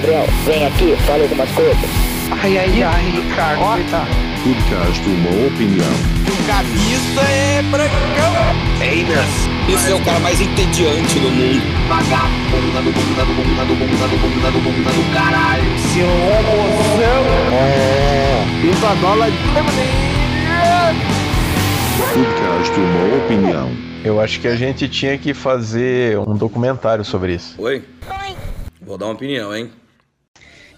[0.00, 1.76] Gabriel, vem aqui, fala algumas coisas.
[2.30, 4.08] Ai, ai, ai, Ricardo, coitado.
[4.42, 5.92] Podcast uma opinião.
[6.24, 8.32] O Cabeça é brancão.
[8.80, 9.28] Einas.
[9.68, 11.60] Esse é o cara mais entediante do mundo.
[11.86, 15.78] Vagabunda do bunda do bunda do bunda do bunda do bunda do caralho.
[15.92, 17.26] Seu homozão.
[18.62, 19.36] Viva dólar de
[21.98, 23.70] Podcast uma opinião.
[24.02, 27.54] Eu acho que a gente tinha que fazer um documentário sobre isso.
[27.58, 27.84] Oi?
[28.80, 29.70] Vou dar uma opinião, hein?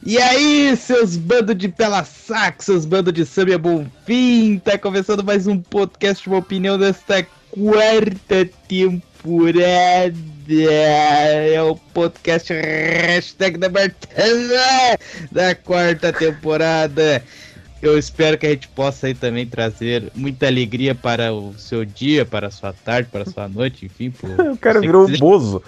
[0.04, 5.46] E aí, seus bandos de pela saco, seus bandos de samba bonfim, tá começando mais
[5.46, 9.72] um podcast, uma opinião desta quarta temporada.
[11.54, 14.98] É o podcast hashtag da Bertana
[15.30, 17.22] da quarta temporada.
[17.80, 22.24] Eu espero que a gente possa aí também trazer muita alegria para o seu dia,
[22.24, 24.10] para a sua tarde, para a sua noite, enfim.
[24.10, 24.30] Pro...
[24.52, 25.62] O cara virou um bozo.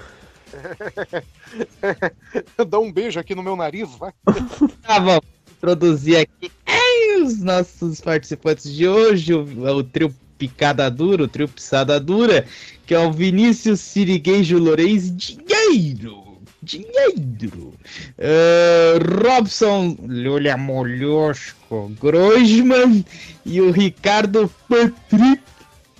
[2.68, 4.12] Dá um beijo aqui no meu nariz, vai.
[4.84, 5.24] Ah, vamos
[5.56, 11.48] introduzir aqui ai, os nossos participantes de hoje, o, o trio Picada Dura, o trio
[11.48, 12.46] Pisada Dura,
[12.86, 16.22] que é o Vinícius Sirigueijo Lourenço Dinheiro.
[16.62, 17.74] Dinheiro.
[18.18, 23.04] Uh, Robson Lulha Molhosco Grosman
[23.44, 25.42] e o Ricardo Patrick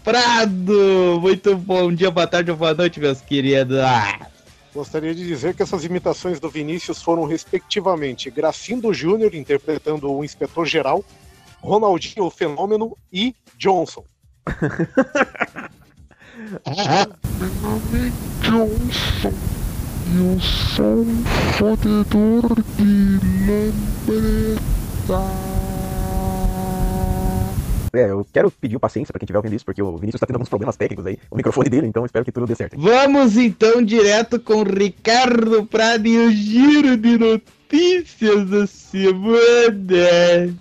[0.02, 1.18] Prado.
[1.20, 3.78] Muito bom dia, boa tarde boa noite, meus queridos.
[3.78, 4.33] Ah.
[4.74, 10.66] Gostaria de dizer que essas imitações do Vinícius foram, respectivamente, Gracindo Júnior interpretando o Inspetor
[10.66, 11.04] Geral,
[11.62, 14.04] Ronaldinho o Fenômeno e Johnson.
[17.38, 18.10] Meu nome é
[18.42, 19.32] Johnson.
[20.16, 21.24] Eu sou um
[21.56, 24.64] fodedor de lambreta.
[27.94, 30.36] É, eu quero pedir paciência pra quem estiver ouvindo isso, porque o Vinícius tá tendo
[30.36, 32.76] alguns problemas técnicos aí, o microfone dele, então espero que tudo dê certo.
[32.78, 40.54] Vamos então direto com Ricardo Prado e o giro de notícias da semana.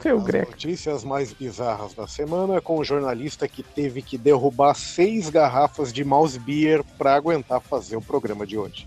[0.00, 0.50] Seu As greco.
[0.50, 6.04] notícias mais bizarras da semana com o jornalista que teve que derrubar seis garrafas de
[6.04, 8.86] mouse beer para aguentar fazer o programa de hoje.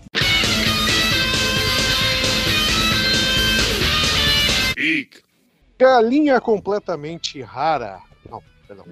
[5.78, 8.00] Galinha completamente rara.
[8.28, 8.84] Não, perdão.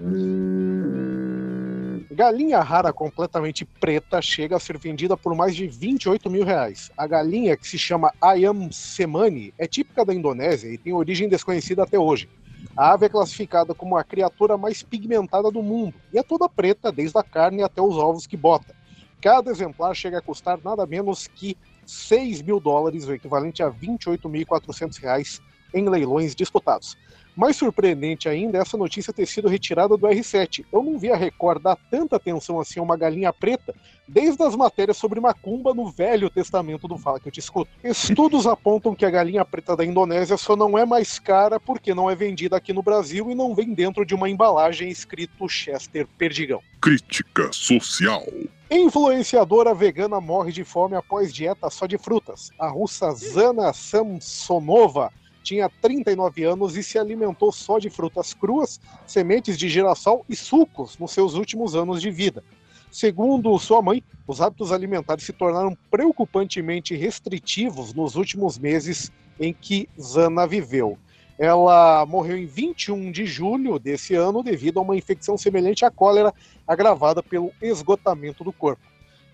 [2.13, 6.93] Galinha rara completamente preta chega a ser vendida por mais de 28 mil reais.
[6.97, 11.83] A galinha, que se chama Ayam Semani, é típica da Indonésia e tem origem desconhecida
[11.83, 12.29] até hoje.
[12.77, 16.93] A ave é classificada como a criatura mais pigmentada do mundo e é toda preta,
[16.93, 18.77] desde a carne até os ovos que bota.
[19.21, 25.01] Cada exemplar chega a custar nada menos que 6 mil dólares, o equivalente a 28.400
[25.01, 25.43] reais
[25.77, 26.97] em leilões disputados.
[27.37, 30.65] Mais surpreendente ainda é essa notícia ter sido retirada do R7.
[30.73, 33.75] Eu não vi a Record dar tanta atenção assim a uma galinha preta
[34.09, 37.71] desde as matérias sobre macumba no Velho Testamento do Fala que eu te escuto.
[37.85, 42.09] Estudos apontam que a galinha preta da Indonésia só não é mais cara porque não
[42.09, 46.63] é vendida aqui no Brasil e não vem dentro de uma embalagem escrito Chester Perdigão.
[46.81, 48.25] Crítica social.
[48.71, 52.51] Influenciadora vegana morre de fome após dieta só de frutas.
[52.59, 55.13] A russa Zana Samsonova
[55.47, 60.99] tinha 39 anos e se alimentou só de frutas cruas, sementes de girassol e sucos
[60.99, 62.43] nos seus últimos anos de vida.
[62.91, 69.89] Segundo sua mãe, os hábitos alimentares se tornaram preocupantemente restritivos nos últimos meses em que
[70.01, 70.99] Zana viveu.
[71.39, 76.35] Ela morreu em 21 de julho desse ano devido a uma infecção semelhante à cólera
[76.67, 78.83] agravada pelo esgotamento do corpo.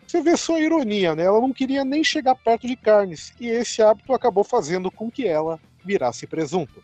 [0.07, 1.25] Você vê só a ironia, né?
[1.25, 5.27] Ela não queria nem chegar perto de carnes e esse hábito acabou fazendo com que
[5.27, 6.83] ela virasse presunto.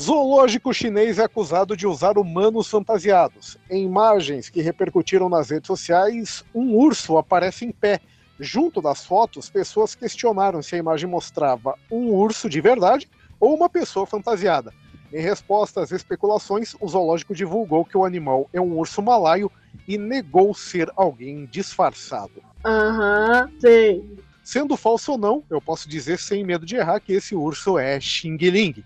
[0.00, 3.58] Zoológico chinês é acusado de usar humanos fantasiados.
[3.68, 8.00] Em imagens que repercutiram nas redes sociais, um urso aparece em pé.
[8.38, 13.06] Junto das fotos, pessoas questionaram se a imagem mostrava um urso de verdade
[13.38, 14.72] ou uma pessoa fantasiada.
[15.12, 19.52] Em resposta às especulações, o zoológico divulgou que o animal é um urso malaio
[19.86, 22.42] e negou ser alguém disfarçado.
[22.64, 24.02] Aham, sei.
[24.50, 28.00] Sendo falso ou não, eu posso dizer sem medo de errar que esse urso é
[28.00, 28.84] Xing Ling.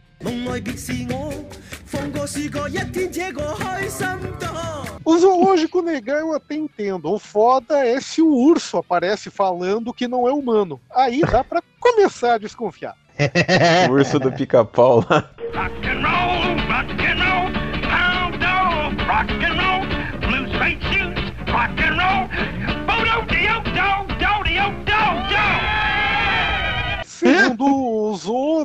[5.02, 7.11] O zoológico negar eu até entendo.
[7.11, 10.78] O foda é se o urso aparece falando que não é humano.
[10.94, 12.94] Aí dá pra começar a desconfiar.
[13.88, 15.31] O urso do pica-pau lá.
[15.55, 15.84] Rock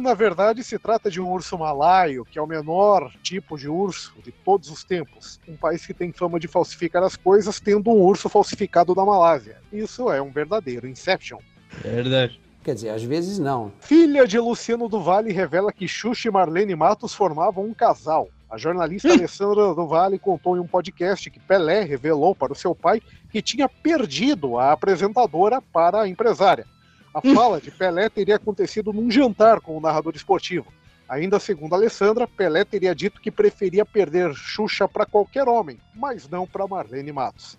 [0.09, 4.15] na verdade se trata de um urso malaio, que é o menor tipo de urso
[4.23, 5.39] de todos os tempos.
[5.47, 9.57] Um país que tem fama de falsificar as coisas, tendo um urso falsificado da Malásia.
[9.71, 11.37] Isso é um verdadeiro Inception.
[11.85, 12.41] É verdade.
[12.63, 13.71] Quer dizer, às vezes não.
[13.81, 18.29] Filha de Luciano do Vale revela que Xuxa e Marlene Matos formavam um casal.
[18.49, 22.73] A jornalista Alessandra do Vale contou em um podcast que Pelé revelou para o seu
[22.73, 22.99] pai
[23.31, 26.65] que tinha perdido a apresentadora para a empresária.
[27.13, 30.71] A fala de Pelé teria acontecido num jantar com o narrador esportivo.
[31.07, 36.45] Ainda segundo Alessandra, Pelé teria dito que preferia perder Xuxa para qualquer homem, mas não
[36.45, 37.57] para Marlene Matos.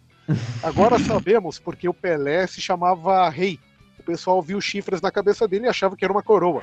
[0.63, 3.59] Agora sabemos porque o Pelé se chamava Rei.
[3.99, 6.63] O pessoal viu chifres na cabeça dele e achava que era uma coroa.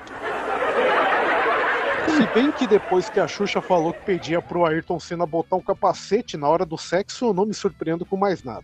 [2.16, 5.62] Se bem que depois que a Xuxa falou que pedia pro Ayrton Senna botar um
[5.62, 8.63] capacete na hora do sexo, eu não me surpreendo com mais nada.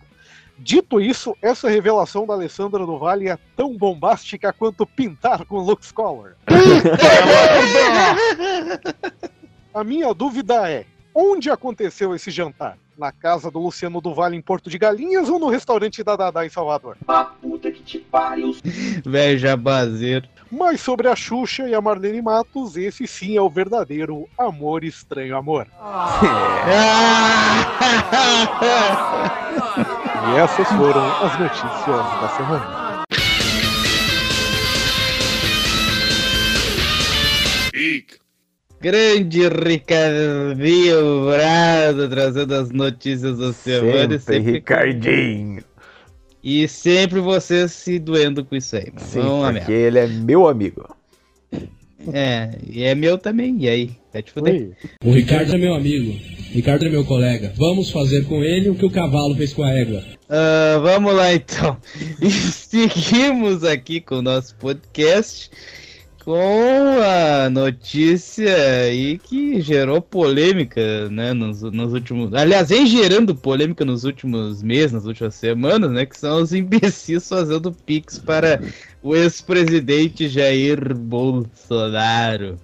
[0.58, 5.90] Dito isso, essa revelação da Alessandra do Vale é tão bombástica quanto pintar com Lux
[5.90, 6.36] Color.
[9.74, 12.78] A minha dúvida é: onde aconteceu esse jantar?
[12.96, 16.46] Na casa do Luciano do Vale em Porto de Galinhas ou no restaurante da Dadá
[16.46, 16.96] em Salvador?
[17.42, 18.54] Puta que te pariu.
[19.04, 20.28] Velho jabazeiro.
[20.48, 25.36] Mas sobre a Xuxa e a Marlene Matos, esse sim é o verdadeiro amor estranho
[25.36, 25.66] amor.
[30.26, 33.04] E essas foram as notícias da semana.
[38.80, 44.14] Grande Ricardinho Brado trazendo as notícias da semana.
[44.14, 45.64] e Sempre Ricardinho.
[46.42, 48.88] E sempre você se doendo com isso aí.
[48.92, 49.86] Mas Sim, vamos lá porque mesmo.
[49.86, 50.94] ele é meu amigo.
[52.12, 53.56] É, e é meu também.
[53.60, 53.90] E aí?
[54.12, 54.76] Vai te fuder.
[55.02, 56.10] O Ricardo é meu amigo.
[56.10, 57.52] O Ricardo é meu colega.
[57.56, 60.04] Vamos fazer com ele o que o cavalo fez com a égua.
[60.28, 61.76] Ah, vamos lá então.
[62.20, 65.50] E seguimos aqui com o nosso podcast
[66.24, 72.32] com a notícia aí que gerou polêmica, né, nos, nos últimos...
[72.32, 77.28] Aliás, vem gerando polêmica nos últimos meses, nas últimas semanas, né, que são os imbecis
[77.28, 78.58] fazendo pix para
[79.02, 82.58] o ex-presidente Jair Bolsonaro.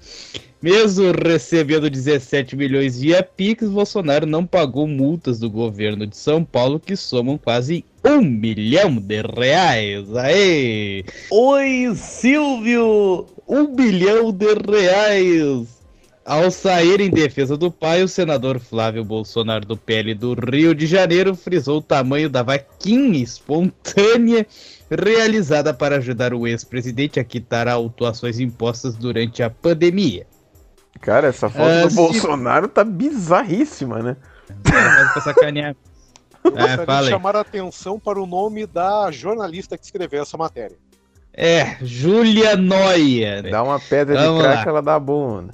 [0.63, 6.79] Mesmo recebendo 17 milhões via Pix, Bolsonaro não pagou multas do governo de São Paulo
[6.79, 10.15] que somam quase um milhão de reais.
[10.15, 11.03] Aê!
[11.31, 13.27] Oi, Silvio!
[13.49, 15.81] Um bilhão de reais!
[16.27, 20.87] Ao sair em defesa do pai, o senador Flávio Bolsonaro do PL do Rio de
[20.87, 24.47] Janeiro frisou o tamanho da vaquinha espontânea
[24.91, 30.27] realizada para ajudar o ex-presidente a quitar autuações impostas durante a pandemia.
[31.01, 34.17] Cara, essa foto Ah, do se- Bolsonaro tá bizarríssima, né?
[34.65, 35.77] Mas pra sacanear.
[36.43, 40.37] Gostaria É, de fala chamar a atenção para o nome da jornalista que escreveu essa
[40.37, 40.77] matéria.
[41.33, 43.43] É, Júlia Noia.
[43.43, 43.51] né?
[43.51, 44.71] Dá uma pedra de Vamos crack, lá.
[44.71, 45.53] ela dá a bunda.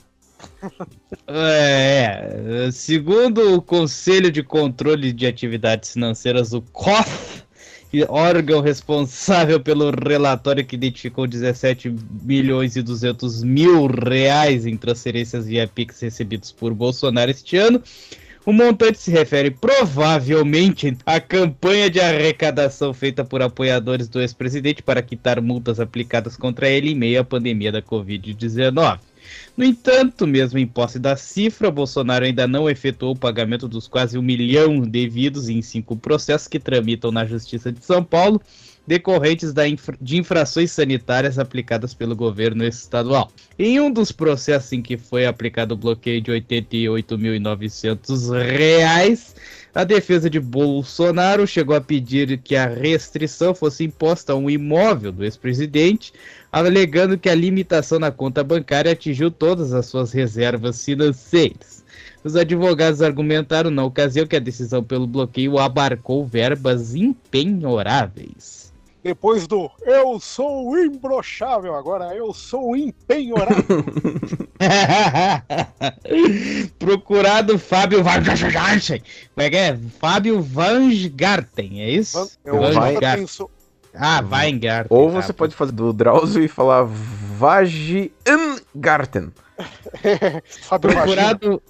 [1.26, 7.42] É, segundo o Conselho de Controle de Atividades Financeiras, o COF,
[8.04, 15.68] órgão responsável pelo relatório que identificou 17 milhões e 200 mil reais em transferências via
[15.68, 17.82] Pix recebidos por Bolsonaro este ano,
[18.46, 25.02] o montante se refere provavelmente à campanha de arrecadação feita por apoiadores do ex-presidente para
[25.02, 29.00] quitar multas aplicadas contra ele em meio à pandemia da Covid-19.
[29.56, 34.18] No entanto, mesmo em posse da cifra, Bolsonaro ainda não efetuou o pagamento dos quase
[34.18, 38.40] um milhão devidos em cinco processos que tramitam na Justiça de São Paulo,
[38.86, 43.30] decorrentes infra- de infrações sanitárias aplicadas pelo governo estadual.
[43.58, 49.34] Em um dos processos em que foi aplicado o bloqueio de 88.900 reais,
[49.74, 55.12] a defesa de Bolsonaro chegou a pedir que a restrição fosse imposta a um imóvel
[55.12, 56.12] do ex-presidente,
[56.64, 61.84] alegando que a limitação na conta bancária atingiu todas as suas reservas financeiras.
[62.24, 68.72] Os advogados argumentaram na ocasião que a decisão pelo bloqueio abarcou verbas impenhoráveis.
[69.06, 73.84] Depois do Eu sou imbrochável, agora eu sou empenhorável.
[76.76, 79.00] Procurado Fábio Weingarten.
[79.32, 79.78] Como é que é?
[80.00, 82.28] Fábio Weingarten, é isso?
[82.44, 83.20] Eu Weingarten.
[83.20, 83.48] penso.
[83.98, 84.96] Ah, Weingarten.
[84.96, 89.32] Ou tá, você pode fazer do Drauzio e falar Vagiangarten.
[90.80, 91.62] Procurado.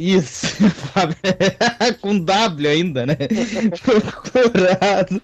[0.00, 1.14] Isso, Fábio-
[2.00, 3.18] com W ainda, né?
[4.32, 5.22] Procurado,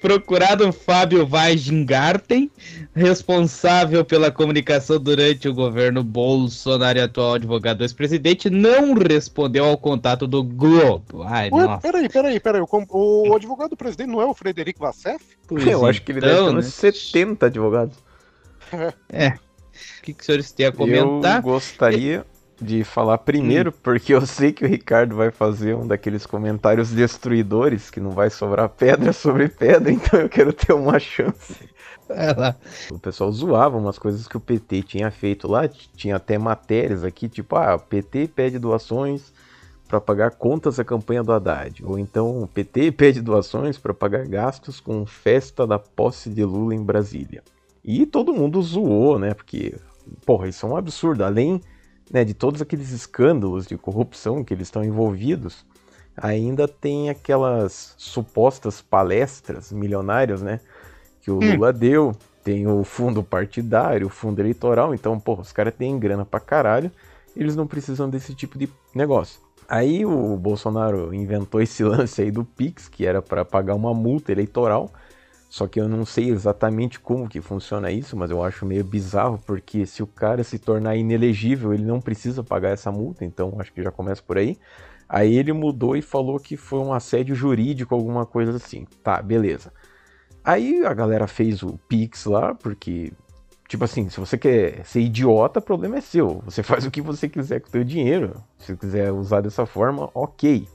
[0.00, 2.50] procurado Fábio Weingarten,
[2.94, 9.76] responsável pela comunicação durante o governo Bolsonaro e atual advogado do ex-presidente, não respondeu ao
[9.76, 11.22] contato do Globo.
[11.22, 11.82] Ai, Ué, nossa.
[11.82, 12.62] peraí, peraí, peraí.
[12.62, 15.22] O, o advogado do presidente não é o Frederico Vassef?
[15.50, 16.70] Eu acho que ele deve então, ter uns né?
[16.70, 17.98] 70 advogados.
[19.10, 19.28] É.
[19.28, 21.36] O que, que os senhores têm a comentar?
[21.36, 22.24] Eu gostaria
[22.60, 27.90] de falar primeiro, porque eu sei que o Ricardo vai fazer um daqueles comentários destruidores,
[27.90, 31.68] que não vai sobrar pedra sobre pedra, então eu quero ter uma chance.
[32.90, 37.28] O pessoal zoava umas coisas que o PT tinha feito lá, tinha até matérias aqui,
[37.28, 39.32] tipo, ah, o PT pede doações
[39.88, 44.26] para pagar contas da campanha do Haddad, ou então o PT pede doações para pagar
[44.26, 47.42] gastos com festa da posse de Lula em Brasília.
[47.84, 49.32] E todo mundo zoou, né?
[49.32, 49.76] Porque,
[50.24, 51.22] porra, isso é um absurdo.
[51.22, 51.60] Além
[52.10, 55.64] né, de todos aqueles escândalos de corrupção que eles estão envolvidos,
[56.16, 60.60] ainda tem aquelas supostas palestras milionárias, né?
[61.20, 62.14] Que o Lula deu.
[62.42, 64.94] Tem o fundo partidário, o fundo eleitoral.
[64.94, 66.92] Então, porra, os caras têm grana pra caralho.
[67.34, 69.40] Eles não precisam desse tipo de negócio.
[69.68, 74.30] Aí o Bolsonaro inventou esse lance aí do Pix, que era para pagar uma multa
[74.30, 74.92] eleitoral.
[75.56, 79.38] Só que eu não sei exatamente como que funciona isso, mas eu acho meio bizarro,
[79.46, 83.72] porque se o cara se tornar inelegível, ele não precisa pagar essa multa, então acho
[83.72, 84.58] que já começa por aí.
[85.08, 88.86] Aí ele mudou e falou que foi um assédio jurídico, alguma coisa assim.
[89.02, 89.72] Tá, beleza.
[90.44, 93.14] Aí a galera fez o Pix lá, porque,
[93.66, 96.42] tipo assim, se você quer ser idiota, o problema é seu.
[96.44, 98.44] Você faz o que você quiser com o seu dinheiro.
[98.58, 100.68] Se quiser usar dessa forma, ok.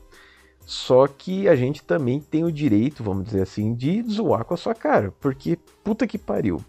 [0.66, 4.58] Só que a gente também tem o direito, vamos dizer assim, de zoar com a
[4.58, 5.14] sua cara.
[5.20, 6.64] Porque, puta que pariu.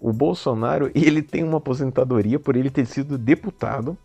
[0.00, 3.96] O Bolsonaro, ele tem uma aposentadoria por ele ter sido deputado.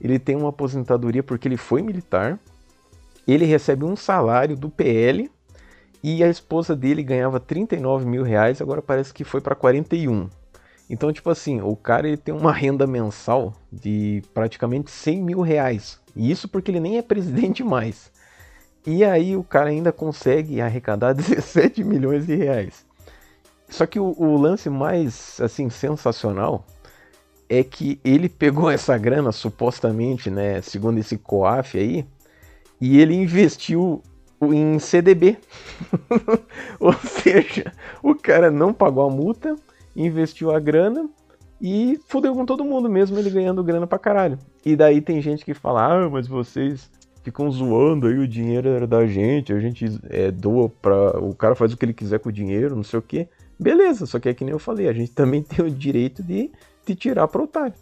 [0.00, 2.38] Ele tem uma aposentadoria porque ele foi militar.
[3.26, 5.30] Ele recebe um salário do PL.
[6.02, 10.28] E a esposa dele ganhava 39 mil reais, agora parece que foi para 41.
[10.88, 16.00] Então, tipo assim, o cara ele tem uma renda mensal de praticamente 100 mil reais.
[16.16, 18.10] E isso porque ele nem é presidente mais.
[18.90, 22.86] E aí o cara ainda consegue arrecadar 17 milhões de reais.
[23.68, 26.64] Só que o, o, lance mais assim sensacional
[27.50, 32.06] é que ele pegou essa grana supostamente, né, segundo esse COAF aí,
[32.80, 34.02] e ele investiu
[34.40, 35.36] em CDB.
[36.80, 37.70] Ou seja,
[38.02, 39.54] o cara não pagou a multa,
[39.94, 41.10] investiu a grana
[41.60, 44.38] e fudeu com todo mundo, mesmo ele ganhando grana pra caralho.
[44.64, 46.90] E daí tem gente que fala: ah, mas vocês
[47.22, 51.18] ficam zoando aí, o dinheiro era da gente, a gente é, doa pra.
[51.18, 53.28] O cara faz o que ele quiser com o dinheiro, não sei o que.
[53.58, 56.50] Beleza, só que é que nem eu falei, a gente também tem o direito de,
[56.86, 57.74] de tirar pro otário.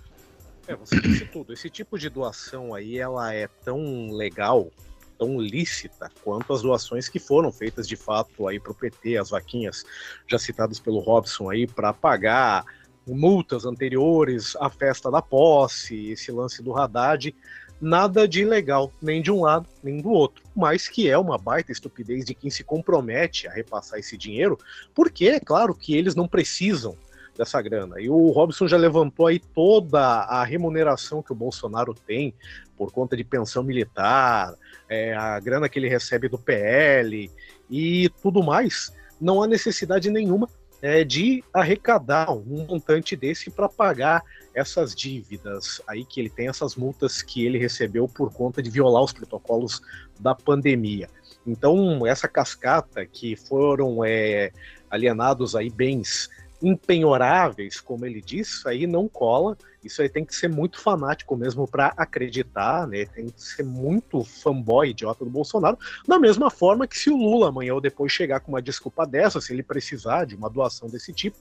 [0.66, 1.52] É, você disse tudo.
[1.52, 4.70] Esse tipo de doação aí, ela é tão legal,
[5.16, 9.30] tão lícita quanto as doações que foram feitas de fato aí para o PT, as
[9.30, 9.84] vaquinhas
[10.26, 12.64] já citadas pelo Robson aí para pagar
[13.06, 17.34] multas anteriores à festa da posse, esse lance do Haddad,
[17.80, 21.72] nada de ilegal, nem de um lado, nem do outro, mas que é uma baita
[21.72, 24.58] estupidez de quem se compromete a repassar esse dinheiro,
[24.94, 26.96] porque é claro que eles não precisam
[27.36, 28.00] dessa grana.
[28.00, 32.34] E o Robson já levantou aí toda a remuneração que o Bolsonaro tem
[32.76, 34.54] por conta de pensão militar,
[34.88, 37.30] é, a grana que ele recebe do PL
[37.70, 38.92] e tudo mais.
[39.20, 40.48] Não há necessidade nenhuma
[40.82, 44.22] é, de arrecadar um montante desse para pagar
[44.54, 49.02] essas dívidas aí que ele tem, essas multas que ele recebeu por conta de violar
[49.02, 49.82] os protocolos
[50.18, 51.08] da pandemia.
[51.46, 54.50] Então, essa cascata que foram é,
[54.90, 56.28] alienados aí bens
[56.62, 59.56] impenhoráveis, como ele disse, aí não cola.
[59.86, 63.06] Isso aí tem que ser muito fanático mesmo para acreditar, né?
[63.06, 65.78] Tem que ser muito fanboy idiota do Bolsonaro.
[66.06, 69.40] Da mesma forma que se o Lula amanhã ou depois chegar com uma desculpa dessa,
[69.40, 71.38] se ele precisar de uma doação desse tipo,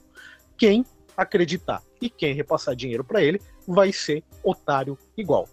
[0.58, 0.86] quem
[1.18, 5.48] acreditar e quem repassar dinheiro para ele vai ser otário igual.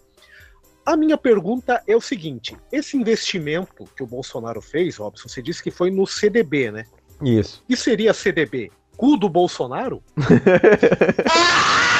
[0.85, 5.63] A minha pergunta é o seguinte: esse investimento que o Bolsonaro fez, Robson, você disse
[5.63, 6.85] que foi no CDB, né?
[7.21, 7.63] Isso.
[7.69, 8.71] E seria CDB?
[8.97, 10.03] Cu do Bolsonaro?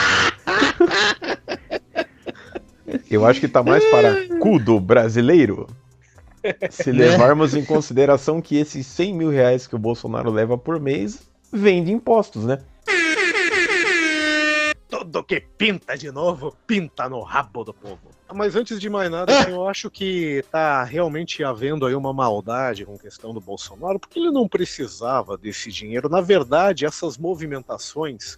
[3.09, 5.67] Eu acho que tá mais para cu do brasileiro.
[6.69, 11.27] Se levarmos em consideração que esses 100 mil reais que o Bolsonaro leva por mês
[11.51, 12.59] vem de impostos, né?
[14.89, 18.11] Tudo que pinta de novo, pinta no rabo do povo.
[18.33, 22.85] Mas antes de mais nada, assim, eu acho que tá realmente havendo aí uma maldade
[22.85, 26.09] com a questão do Bolsonaro, porque ele não precisava desse dinheiro.
[26.09, 28.37] Na verdade, essas movimentações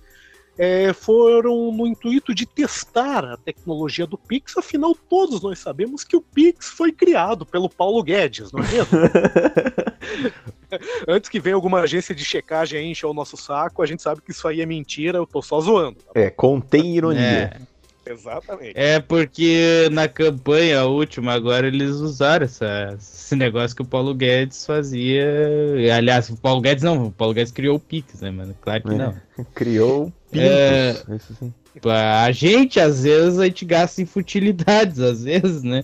[0.57, 6.15] é, foram no intuito de testar a tecnologia do Pix, afinal todos nós sabemos que
[6.15, 9.00] o Pix foi criado pelo Paulo Guedes, não é mesmo?
[11.07, 14.21] Antes que venha alguma agência de checagem aí encher o nosso saco, a gente sabe
[14.21, 15.97] que isso aí é mentira, eu tô só zoando.
[16.13, 17.21] Tá é, contém ironia.
[17.21, 17.57] É.
[18.07, 18.74] Exatamente.
[18.75, 24.63] É porque na campanha última agora eles usaram essa, esse negócio que o Paulo Guedes
[24.63, 25.25] fazia.
[25.97, 28.55] Aliás, o Paulo Guedes não, o Paulo Guedes criou o Pix, né, mano?
[28.62, 28.97] Claro que É.
[28.97, 29.15] não.
[29.55, 30.50] Criou pintos.
[31.84, 31.91] É.
[32.24, 35.84] A gente, às vezes, a gente gasta em futilidades, às vezes, né?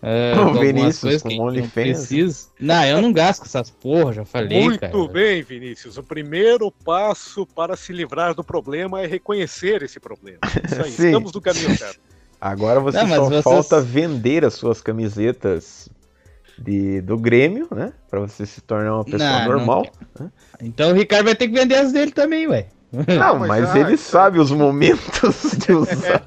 [0.00, 1.72] É, O com algumas Vinícius com não OnlyFans.
[1.72, 2.46] precisa.
[2.60, 5.08] Não, eu não gasto com essas porra, já falei, Muito cara.
[5.08, 5.96] bem, Vinícius.
[5.98, 10.38] O primeiro passo para se livrar do problema é reconhecer esse problema.
[10.64, 11.06] Isso aí, Sim.
[11.06, 11.98] estamos no caminho certo.
[12.40, 15.88] Agora você Não, só vocês- falta vender as suas camisetas
[16.56, 17.92] de, do Grêmio, né?
[18.08, 19.86] Pra você se tornar uma pessoa Não, não normal.
[20.60, 22.68] Então o Ricardo vai ter que vender as dele também, ué.
[22.92, 26.26] Não, mas mas, já- ele sabe os momentos de usar.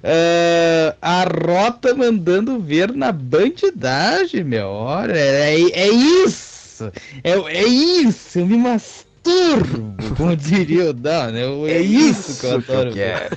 [0.03, 4.69] É, a Rota mandando ver na bandidagem, meu.
[4.69, 6.91] Olha, é, é isso!
[7.25, 8.39] É, é isso!
[8.39, 11.43] Eu me masturbo, como diria o Dan, né?
[11.71, 12.93] É, isso que eu adoro.
[12.93, 13.31] ver.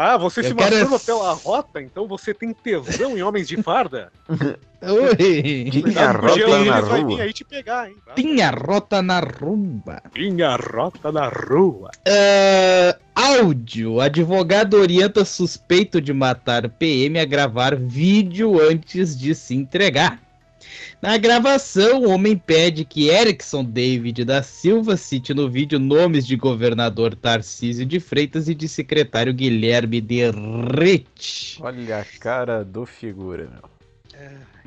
[0.00, 3.60] Ah, você Eu se quero masturba pela rota, então você tem tesão em homens de
[3.60, 4.12] farda?
[4.80, 5.70] Oi!
[5.72, 7.22] Tinha rota gelo, na eles vai vir rua.
[7.22, 7.96] aí te pegar, hein?
[8.06, 8.14] tá?
[8.14, 10.00] Tinha rota na rumba.
[10.14, 11.90] Tinha rota na rua.
[12.06, 14.00] É, áudio.
[14.00, 20.20] Advogado orienta suspeito de matar PM a gravar vídeo antes de se entregar.
[21.00, 26.36] Na gravação, o homem pede que Erickson David da Silva cite no vídeo nomes de
[26.36, 31.58] governador Tarcísio de Freitas e de secretário Guilherme Derrete.
[31.60, 33.78] Olha a cara do figura, meu.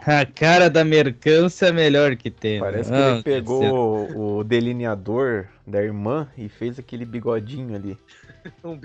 [0.05, 2.59] A cara da mercância é melhor que tem.
[2.59, 3.09] Parece que né?
[3.09, 7.97] ele Ah, pegou o delineador da irmã e fez aquele bigodinho ali.
[8.63, 8.79] Um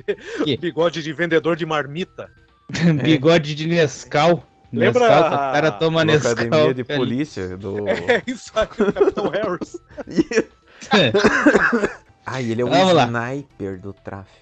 [0.61, 2.31] bigode de vendedor de marmita.
[3.03, 4.47] Bigode de Nescau.
[4.73, 6.33] Lembra Nescau, o cara toma Na Nescau.
[6.33, 6.99] academia de cara.
[6.99, 7.87] polícia do.
[7.89, 9.77] É isso aí, o Capitão Harris.
[12.29, 13.05] Ah, ele é o Vamos lá.
[13.07, 14.35] sniper do tráfico.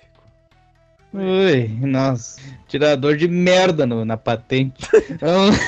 [1.13, 4.89] Ui, nossa, tirador de merda no- na patente.
[5.21, 5.59] Vamos-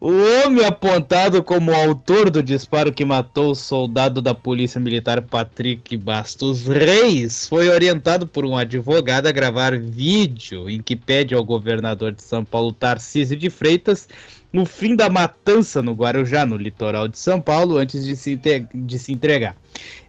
[0.00, 5.96] o homem apontado como autor do disparo que matou o soldado da Polícia Militar Patrick
[5.96, 12.12] Bastos Reis foi orientado por um advogado a gravar vídeo em que pede ao governador
[12.12, 14.08] de São Paulo, Tarcísio de Freitas,
[14.54, 18.40] o fim da matança no Guarujá, no litoral de São Paulo, antes de se,
[18.74, 19.56] de se entregar.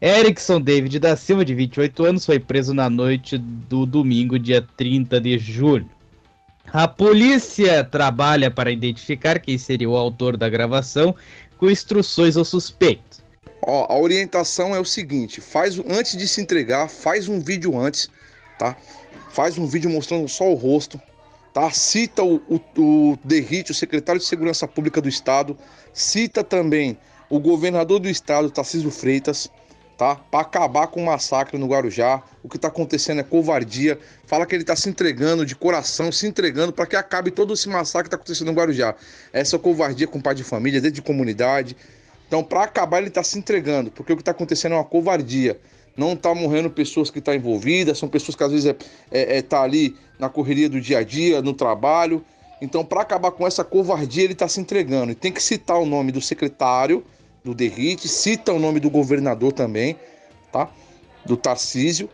[0.01, 5.19] Erickson David da Silva, de 28 anos, foi preso na noite do domingo, dia 30
[5.19, 5.89] de julho.
[6.71, 11.15] A polícia trabalha para identificar quem seria o autor da gravação,
[11.57, 13.23] com instruções ao suspeito.
[13.61, 18.09] Ó, a orientação é o seguinte: faz antes de se entregar, faz um vídeo antes,
[18.59, 18.75] tá?
[19.31, 20.99] Faz um vídeo mostrando só o rosto,
[21.53, 21.71] tá?
[21.71, 25.57] Cita o, o, o Derrite, o secretário de Segurança Pública do Estado,
[25.93, 26.97] cita também
[27.29, 29.49] o governador do Estado, Tarcísio Freitas,
[29.97, 30.15] tá?
[30.15, 32.21] Para acabar com o massacre no Guarujá.
[32.43, 33.99] O que está acontecendo é covardia.
[34.27, 37.67] Fala que ele está se entregando de coração, se entregando para que acabe todo esse
[37.67, 38.95] massacre que está acontecendo no Guarujá.
[39.33, 41.75] Essa covardia com pai de família, dentro de comunidade.
[42.27, 45.59] Então, para acabar, ele está se entregando, porque o que está acontecendo é uma covardia.
[45.95, 48.75] Não está morrendo pessoas que estão envolvidas, são pessoas que às vezes é,
[49.09, 52.23] é, é, tá ali na correria do dia a dia, no trabalho.
[52.61, 55.11] Então, para acabar com essa covardia, ele está se entregando.
[55.11, 57.03] E tem que citar o nome do secretário
[57.47, 59.95] do Derrite, cita o nome do governador também,
[60.51, 60.69] tá?
[61.25, 62.09] Do Tarcísio.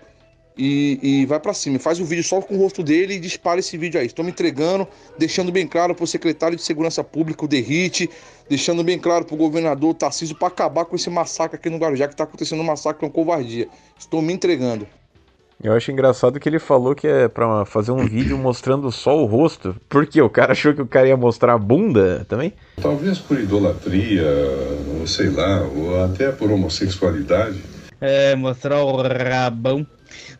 [0.55, 1.79] E, e vai para cima.
[1.79, 4.05] Faz o vídeo só com o rosto dele e dispara esse vídeo aí.
[4.05, 8.07] Estou me entregando, deixando bem claro para o secretário de Segurança Pública, o Derrite,
[8.47, 12.07] deixando bem claro para o governador Tarcísio para acabar com esse massacre aqui no Guarujá,
[12.07, 13.67] que está acontecendo um massacre, uma covardia.
[13.97, 14.87] Estou me entregando.
[15.63, 19.25] Eu acho engraçado que ele falou que é pra fazer um vídeo mostrando só o
[19.25, 19.73] rosto.
[19.87, 20.21] Por quê?
[20.21, 22.51] O cara achou que o cara ia mostrar a bunda também?
[22.81, 24.27] Talvez por idolatria,
[24.99, 27.63] ou sei lá, ou até por homossexualidade.
[28.01, 29.87] É, mostrar o rabão.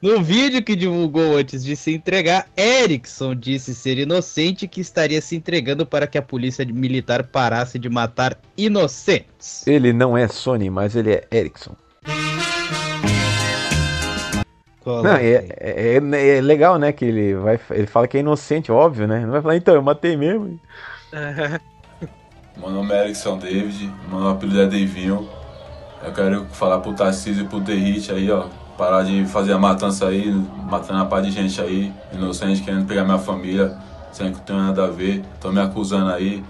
[0.02, 5.22] No vídeo que divulgou antes de se entregar, Erickson disse ser inocente e que estaria
[5.22, 9.66] se entregando para que a polícia militar parasse de matar inocentes.
[9.66, 11.76] Ele não é Sony, mas ele é Ericsson.
[14.86, 16.92] Não, é, é, é- é legal, né?
[16.92, 17.60] Que ele vai.
[17.72, 19.22] Ele fala que é inocente, óbvio, né?
[19.22, 20.60] Não vai falar, então, eu matei mesmo.
[22.58, 25.28] Meu nome é Erickson David, meu apelido é Davinho.
[26.04, 28.48] Eu quero falar pro Tarcísio e pro Derrite aí, ó.
[28.78, 30.32] Parar de fazer a matança aí,
[30.70, 33.78] matando a par de gente aí, inocente, querendo pegar minha família,
[34.12, 35.24] sendo que não tem nada a ver.
[35.40, 36.44] Tô me acusando aí.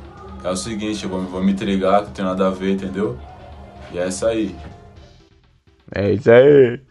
[0.44, 3.18] É o seguinte, eu vou, vou me entregar, que não tem nada a ver, entendeu?
[3.92, 4.56] E é isso aí.
[5.96, 6.82] É isso aí.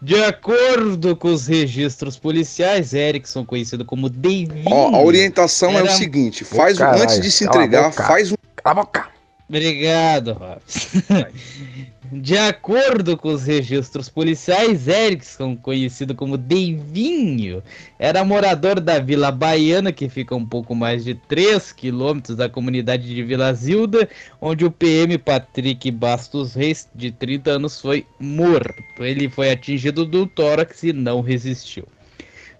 [0.00, 4.62] De acordo com os registros policiais, Erickson, conhecido como Davinho.
[4.66, 8.36] Ó, a orientação é o era- seguinte: faz caralho, antes de se entregar, faz um.
[8.56, 9.06] Cala a boca!
[9.48, 10.98] Obrigado, Robson.
[12.12, 17.62] De acordo com os registros policiais, Erickson, conhecido como Deivinho,
[17.98, 23.12] era morador da Vila Baiana, que fica um pouco mais de 3 quilômetros da comunidade
[23.12, 24.08] de Vila Zilda,
[24.40, 28.74] onde o PM Patrick Bastos Reis, de 30 anos, foi morto.
[29.00, 31.88] Ele foi atingido do tórax e não resistiu.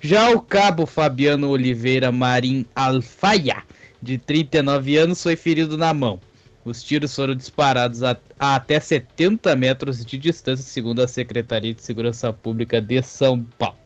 [0.01, 3.63] Já o cabo Fabiano Oliveira Marim Alfaia,
[4.03, 6.21] de 39 anos, foi ferido na mão.
[6.67, 11.81] Os tiros foram disparados a, a até 70 metros de distância, segundo a Secretaria de
[11.81, 13.79] Segurança Pública de São Paulo.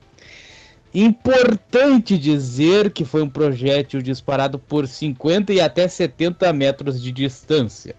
[0.94, 7.94] Importante dizer que foi um projétil disparado por 50 e até 70 metros de distância,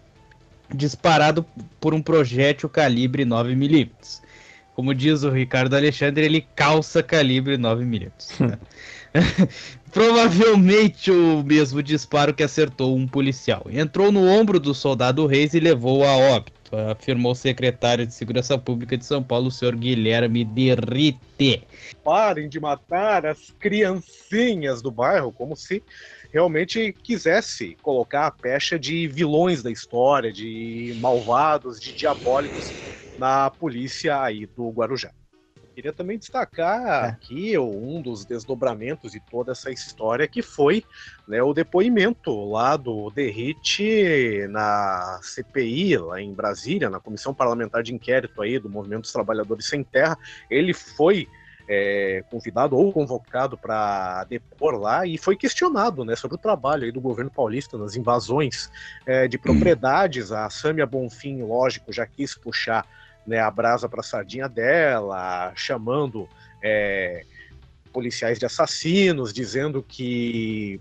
[0.74, 1.46] disparado
[1.80, 4.20] por um projétil calibre 9mm.
[4.74, 8.12] Como diz o Ricardo Alexandre, ele calça calibre 9mm.
[8.40, 8.58] né?
[9.92, 13.66] Provavelmente o mesmo disparo que acertou um policial.
[13.70, 18.58] Entrou no ombro do soldado Reis e levou a óbito, afirmou o secretário de Segurança
[18.58, 21.68] Pública de São Paulo, o senhor Guilherme Derrite.
[22.04, 25.84] Parem de matar as criancinhas do bairro, como se
[26.32, 32.74] realmente quisesse colocar a pecha de vilões da história, de malvados, de diabólicos
[33.18, 35.12] na polícia aí do Guarujá.
[35.82, 40.86] Queria também destacar aqui um dos desdobramentos de toda essa história, que foi
[41.28, 47.96] né, o depoimento lá do Derrite na CPI, lá em Brasília, na Comissão Parlamentar de
[47.96, 50.16] Inquérito aí do Movimento dos Trabalhadores Sem Terra.
[50.52, 51.28] Ele foi
[51.68, 56.92] é, convidado ou convocado para depor lá e foi questionado né, sobre o trabalho aí
[56.92, 58.70] do governo paulista nas invasões
[59.04, 60.32] é, de propriedades.
[60.32, 62.86] A Sâmia Bonfim, lógico, já quis puxar
[63.26, 66.28] né, a brasa para a sardinha dela, chamando
[66.64, 67.26] é,
[67.92, 70.80] policiais de assassinos, dizendo que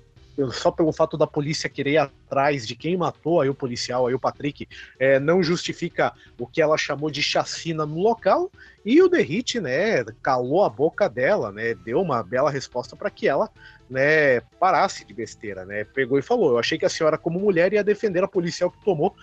[0.53, 4.14] só pelo fato da polícia querer ir atrás de quem matou aí o policial, aí
[4.14, 4.66] o Patrick,
[4.98, 8.50] é, não justifica o que ela chamou de chacina no local.
[8.85, 13.29] E o Derrite, né, calou a boca dela, né, deu uma bela resposta para que
[13.29, 13.50] ela,
[13.90, 17.72] né, parasse de besteira, né, pegou e falou: "Eu achei que a senhora como mulher
[17.72, 19.14] ia defender a policial que tomou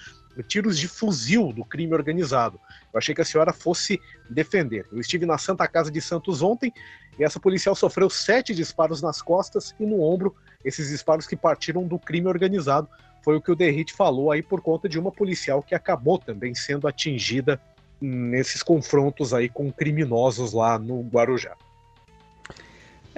[0.43, 2.59] tiros de fuzil do crime organizado.
[2.93, 4.85] Eu achei que a senhora fosse defender.
[4.91, 6.73] Eu estive na Santa Casa de Santos ontem
[7.19, 11.87] e essa policial sofreu sete disparos nas costas e no ombro, esses disparos que partiram
[11.87, 12.87] do crime organizado.
[13.23, 16.53] Foi o que o Derrite falou aí por conta de uma policial que acabou também
[16.55, 17.59] sendo atingida
[17.99, 21.55] nesses confrontos aí com criminosos lá no Guarujá.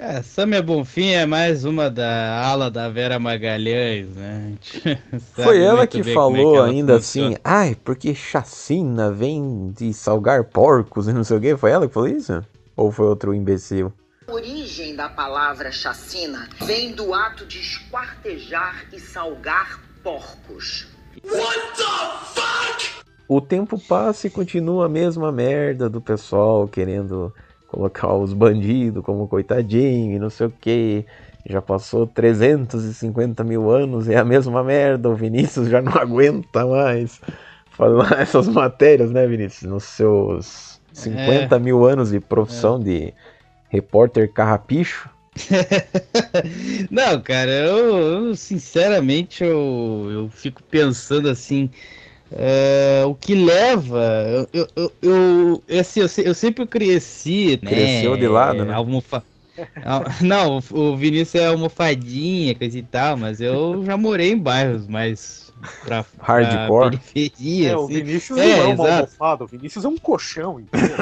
[0.02, 4.54] É, Samia Bonfim é mais uma da ala da Vera Magalhães, né?
[5.36, 7.28] Foi ela muito que como é falou ela ainda funciona.
[7.28, 11.54] assim, ai, porque chacina vem de salgar porcos e não sei o quê.
[11.54, 12.42] Foi ela que falou isso?
[12.74, 13.92] Ou foi outro imbecil?
[14.26, 20.86] A origem da palavra chacina vem do ato de esquartejar e salgar porcos.
[21.22, 23.04] What the fuck?
[23.28, 27.34] O tempo passa e continua a mesma merda do pessoal querendo
[27.70, 31.04] colocar os bandidos como coitadinho e não sei o que.
[31.48, 35.08] Já passou 350 mil anos e é a mesma merda.
[35.08, 37.20] O Vinícius já não aguenta mais
[37.70, 39.70] falar essas matérias, né, Vinícius?
[39.70, 41.58] Nos seus 50 É.
[41.58, 43.14] mil anos de profissão de
[43.68, 45.08] repórter carrapicho.
[46.90, 51.70] Não, cara, eu, eu, sinceramente eu, eu fico pensando assim.
[52.32, 54.02] É, o que leva.
[54.28, 57.70] Eu, eu, eu, eu, assim, eu, eu sempre cresci, né?
[57.70, 58.74] Cresceu de lado, né?
[58.74, 59.22] Almofa...
[60.22, 64.86] Não, o o Vinícius é almofadinha, coisa e tal, mas eu já morei em bairros
[64.86, 65.49] mais
[65.84, 66.98] pra, pra Hardcore.
[66.98, 67.70] periferia.
[67.70, 67.94] É, o assim.
[67.94, 70.96] Vinícius É, não é uma almofada, o Vinícius é um colchão, entendeu?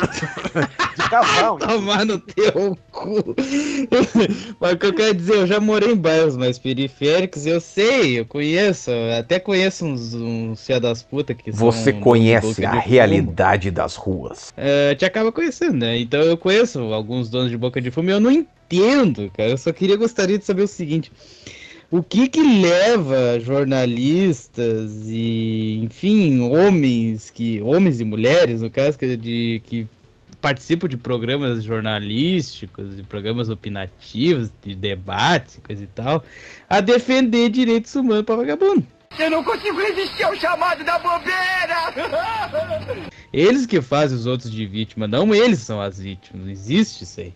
[0.96, 1.58] De casal.
[1.60, 3.34] Tomar no teu cu.
[4.60, 8.18] Mas o que eu quero dizer, eu já morei em bairros mais periféricos, eu sei,
[8.20, 12.72] eu conheço, até conheço uns, uns fia das putas que são Você do- conhece a
[12.72, 14.52] realidade das ruas.
[14.56, 15.98] É, te acaba conhecendo, né?
[15.98, 19.50] Então eu conheço alguns donos de boca de fumo e eu não entendo, cara.
[19.50, 21.10] Eu só queria gostaria de saber o seguinte.
[21.90, 29.16] O que que leva jornalistas e, enfim, homens que homens e mulheres, no caso, que,
[29.16, 29.86] de, que
[30.38, 36.22] participam de programas jornalísticos, de programas opinativos, de debates, e coisa e tal,
[36.68, 38.86] a defender direitos humanos para vagabundo?
[39.18, 41.94] Eu não consigo resistir ao chamado da bobeira!
[43.32, 47.20] Eles que fazem os outros de vítima, não eles são as vítimas, não existe isso
[47.20, 47.32] aí.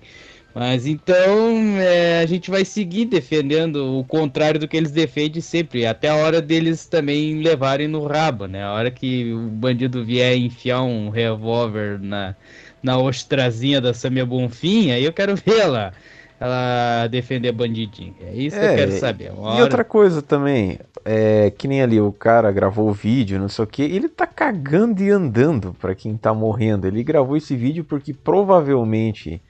[0.55, 5.87] Mas então é, a gente vai seguir defendendo o contrário do que eles defendem sempre,
[5.87, 8.63] até a hora deles também levarem no rabo, né?
[8.63, 12.37] A hora que o bandido vier enfiar um revólver na,
[12.83, 15.93] na ostrazinha da Samia Bonfim, aí eu quero ver ela,
[16.39, 18.15] ela defender bandidinho.
[18.21, 19.33] É isso que eu quero saber.
[19.33, 23.49] Uma E outra coisa também, é que nem ali o cara gravou o vídeo, não
[23.49, 26.87] sei o que, ele tá cagando e andando pra quem tá morrendo.
[26.87, 29.41] Ele gravou esse vídeo porque provavelmente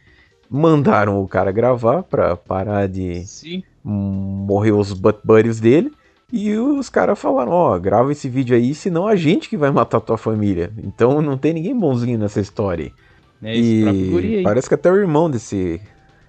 [0.53, 3.63] mandaram o cara gravar pra parar de Sim.
[3.83, 5.91] morrer os butt buddies dele.
[6.31, 10.01] E os caras falaram, ó, grava esse vídeo aí, senão a gente que vai matar
[10.01, 10.73] tua família.
[10.79, 12.91] Então não tem ninguém bonzinho nessa história.
[13.43, 13.55] É
[14.11, 14.43] guri e aí.
[14.43, 15.81] parece que até o irmão desse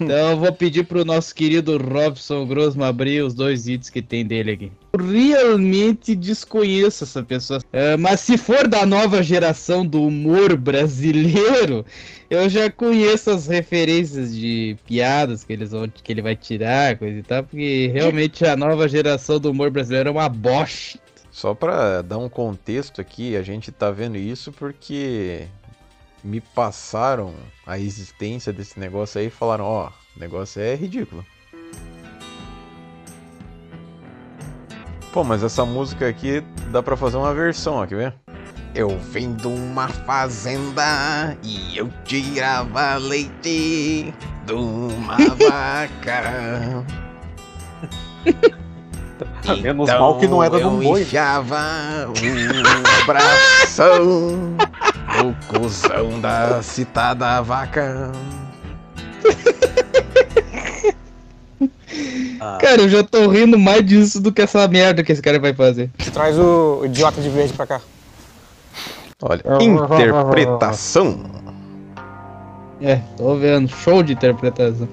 [0.00, 4.24] Então eu vou pedir pro nosso querido Robson Grossman abrir os dois vídeos que tem
[4.24, 4.72] dele aqui.
[4.92, 7.60] Eu realmente desconheço essa pessoa.
[7.72, 11.84] É, mas se for da nova geração do humor brasileiro,
[12.30, 17.18] eu já conheço as referências de piadas que, eles vão, que ele vai tirar, coisa
[17.18, 20.98] e tal, porque realmente a nova geração do humor brasileiro é uma bosta.
[21.30, 25.46] Só pra dar um contexto aqui, a gente tá vendo isso porque
[26.22, 27.34] me passaram
[27.66, 31.24] a existência desse negócio aí e falaram, ó, o negócio é ridículo.
[35.12, 38.14] Pô, mas essa música aqui dá pra fazer uma versão, ó, quer ver?
[38.74, 44.12] Eu vim de uma fazenda e eu tirava leite
[44.46, 45.16] de uma
[45.48, 46.84] vaca.
[49.62, 51.00] Menos mal que não era Então de um boi.
[51.00, 51.58] Eu enfiava
[52.08, 54.56] o bração
[55.22, 58.12] no cuzão da citada vaca.
[62.60, 65.52] Cara, eu já tô rindo mais disso do que essa merda que esse cara vai
[65.52, 65.90] fazer.
[66.12, 67.80] Traz o idiota de verde pra cá.
[69.20, 71.24] Olha, interpretação.
[72.80, 73.68] É, tô vendo.
[73.68, 74.88] Show de interpretação.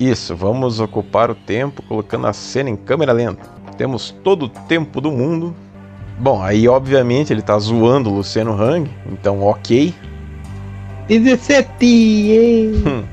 [0.00, 3.48] Isso, vamos ocupar o tempo colocando a cena em câmera lenta.
[3.76, 5.54] Temos todo o tempo do mundo.
[6.18, 9.94] Bom, aí obviamente ele tá zoando o Luciano Hang, então ok.
[11.08, 12.72] 17, hein?
[12.86, 13.04] Hum.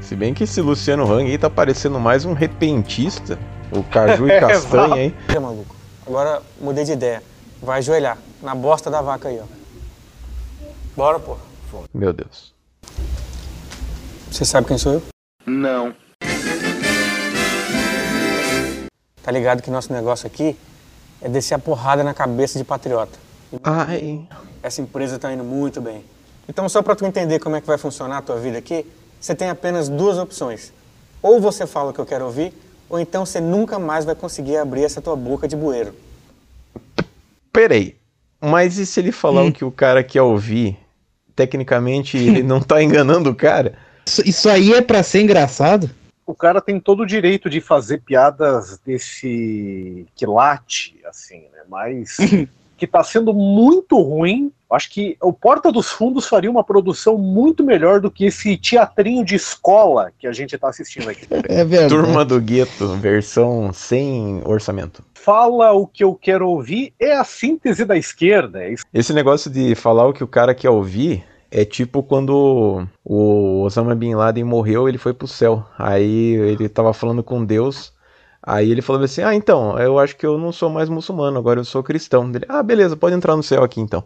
[0.00, 3.38] Se bem que esse Luciano Hang aí tá parecendo mais um repentista.
[3.70, 5.14] O Caju e Castanha aí.
[5.28, 5.76] É, maluco.
[6.06, 7.22] Agora mudei de ideia.
[7.62, 9.44] Vai ajoelhar na bosta da vaca aí, ó.
[10.96, 11.36] Bora, pô.
[11.94, 12.52] Meu Deus.
[14.30, 15.02] Você sabe quem sou eu?
[15.46, 15.94] Não.
[19.22, 20.56] Tá ligado que nosso negócio aqui
[21.20, 23.18] é descer a porrada na cabeça de patriota.
[23.62, 24.26] Ai.
[24.62, 26.04] Essa empresa tá indo muito bem.
[26.48, 28.86] Então, só pra tu entender como é que vai funcionar a tua vida aqui,
[29.20, 30.72] você tem apenas duas opções.
[31.20, 32.52] Ou você fala o que eu quero ouvir,
[32.88, 35.94] ou então você nunca mais vai conseguir abrir essa tua boca de bueiro.
[37.52, 37.96] Peraí.
[38.40, 40.78] Mas e se ele falar o que o cara quer ouvir?
[41.34, 43.74] Tecnicamente ele não tá enganando o cara?
[44.06, 45.90] Isso, isso aí é pra ser engraçado?
[46.28, 51.62] O cara tem todo o direito de fazer piadas desse quilate, assim, né?
[51.66, 52.18] Mas
[52.76, 54.52] que tá sendo muito ruim.
[54.70, 59.24] Acho que o Porta dos Fundos faria uma produção muito melhor do que esse teatrinho
[59.24, 61.26] de escola que a gente tá assistindo aqui.
[61.48, 61.94] É verdade.
[61.94, 65.02] Turma do Gueto, versão sem orçamento.
[65.14, 68.62] Fala o que eu quero ouvir é a síntese da esquerda.
[68.62, 68.74] É.
[68.92, 73.94] Esse negócio de falar o que o cara quer ouvir é tipo quando o Osama
[73.94, 75.64] Bin Laden morreu, ele foi pro céu.
[75.78, 77.92] Aí ele tava falando com Deus.
[78.42, 81.60] Aí ele falou assim: Ah, então, eu acho que eu não sou mais muçulmano, agora
[81.60, 82.30] eu sou cristão.
[82.34, 84.04] Ele, ah, beleza, pode entrar no céu aqui então.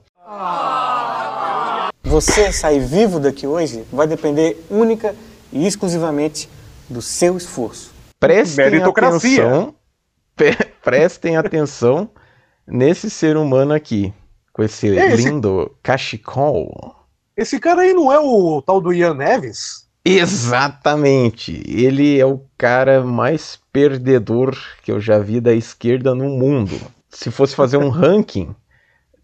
[2.04, 5.14] Você sair vivo daqui hoje vai depender única
[5.52, 6.48] e exclusivamente
[6.88, 7.92] do seu esforço.
[8.20, 9.44] Prestem Meritocracia.
[9.46, 9.74] atenção.
[10.82, 12.10] prestem atenção
[12.66, 14.12] nesse ser humano aqui.
[14.52, 16.94] Com esse É, esse- lindo cachecol.
[17.36, 19.88] Esse cara aí não é o tal do Ian Neves?
[20.04, 21.62] Exatamente.
[21.66, 26.78] Ele é o cara mais perdedor que eu já vi da esquerda no mundo.
[27.08, 28.54] Se fosse fazer um ranking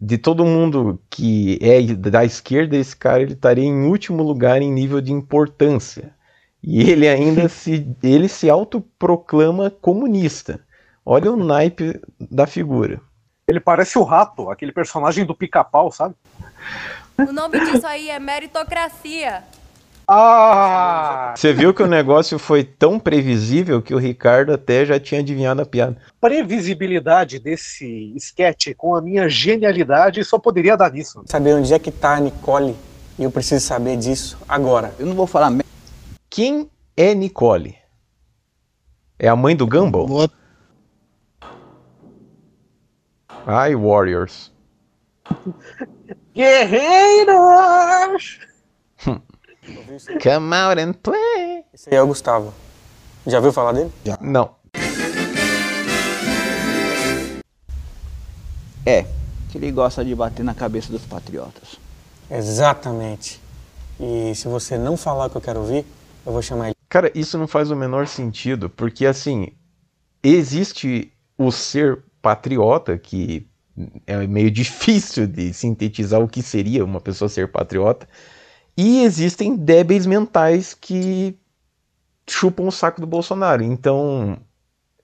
[0.00, 4.72] de todo mundo que é da esquerda, esse cara ele estaria em último lugar em
[4.72, 6.14] nível de importância.
[6.62, 10.60] E ele ainda se ele se autoproclama comunista.
[11.04, 13.00] Olha o naipe da figura.
[13.48, 16.14] Ele parece o rato, aquele personagem do pica-pau, sabe?
[17.18, 19.42] O nome disso aí é meritocracia.
[20.06, 21.34] Ah!
[21.36, 25.60] Você viu que o negócio foi tão previsível que o Ricardo até já tinha adivinhado
[25.60, 25.96] a piada.
[26.20, 31.22] Previsibilidade desse sketch com a minha genialidade só poderia dar nisso.
[31.26, 32.74] Saber onde é que tá a Nicole
[33.18, 34.94] e eu preciso saber disso agora.
[34.98, 35.68] Eu não vou falar merda.
[36.30, 37.76] Quem é Nicole?
[39.18, 40.30] É a mãe do Gumball?
[43.44, 44.52] Ai, Warriors.
[46.38, 48.38] Guerreiros!
[50.22, 51.64] Come out and play.
[51.74, 52.54] Esse aí é o Gustavo.
[53.26, 53.90] Já viu falar dele?
[54.20, 54.54] Não.
[58.86, 59.04] É,
[59.50, 61.80] que ele gosta de bater na cabeça dos patriotas.
[62.30, 63.40] Exatamente.
[63.98, 65.84] E se você não falar o que eu quero ouvir,
[66.24, 66.76] eu vou chamar ele.
[66.88, 69.48] Cara, isso não faz o menor sentido, porque assim,
[70.22, 73.47] existe o ser patriota, que
[74.06, 78.08] é meio difícil de sintetizar o que seria uma pessoa ser patriota,
[78.76, 81.36] e existem débeis mentais que
[82.28, 83.62] chupam o saco do Bolsonaro.
[83.62, 84.38] Então,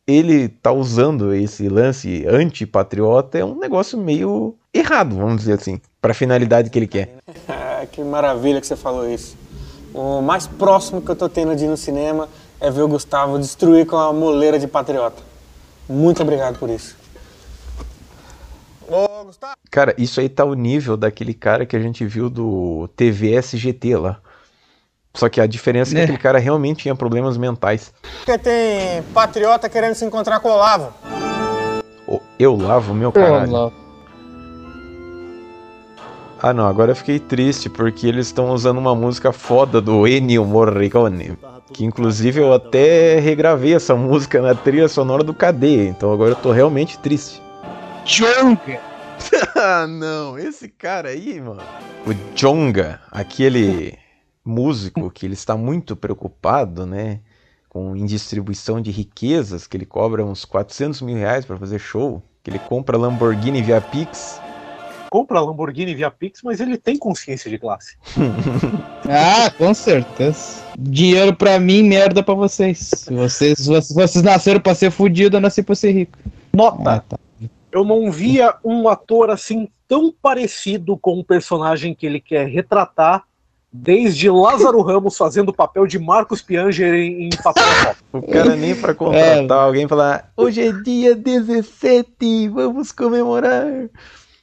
[0.07, 6.13] ele tá usando esse lance antipatriota é um negócio meio errado, vamos dizer assim, para
[6.13, 7.17] a finalidade que ele quer.
[7.93, 9.37] Que maravilha que você falou isso.
[9.93, 13.39] O mais próximo que eu tô tendo de ir no cinema é ver o Gustavo
[13.39, 15.23] destruir com a moleira de patriota.
[15.89, 16.97] Muito obrigado por isso.
[19.35, 19.57] Ô, Gustavo!
[19.71, 24.19] Cara, isso aí tá o nível daquele cara que a gente viu do TVSGT lá.
[25.13, 26.05] Só que a diferença é que Né?
[26.05, 27.93] aquele cara realmente tinha problemas mentais.
[28.19, 30.93] Porque tem patriota querendo se encontrar com o Olavo.
[32.39, 33.73] Eu lavo meu caralho.
[36.43, 40.45] Ah não, agora eu fiquei triste porque eles estão usando uma música foda do Ennio
[40.45, 41.39] Morricone.
[41.73, 46.37] Que inclusive eu até regravei essa música na trilha sonora do Cadeia, então agora eu
[46.37, 47.41] tô realmente triste.
[48.05, 48.94] Jonga!
[49.57, 51.63] ah não, esse cara aí, mano.
[52.07, 53.99] O Jonga, aquele
[54.45, 57.21] músico que ele está muito preocupado, né?
[57.69, 62.51] Com indistribuição de riquezas, que ele cobra uns 400 mil reais pra fazer show, que
[62.51, 64.41] ele compra Lamborghini via Pix.
[65.11, 67.97] Compra Lamborghini via Pix, mas ele tem consciência de classe.
[69.07, 70.63] Ah, com certeza.
[70.79, 73.05] Dinheiro pra mim, merda pra vocês.
[73.07, 76.19] Vocês, vocês, vocês nasceram pra ser fudido, eu nasci pra ser rico.
[76.55, 76.91] Nota.
[76.91, 77.19] Ah, tá.
[77.75, 83.25] Eu não via um ator assim tão parecido com o personagem que ele quer retratar,
[83.73, 87.65] desde Lázaro Ramos fazendo o papel de Marcos Pianger em, em papel.
[88.13, 93.67] O cara nem pra contratar alguém e falar: hoje é dia 17, vamos comemorar.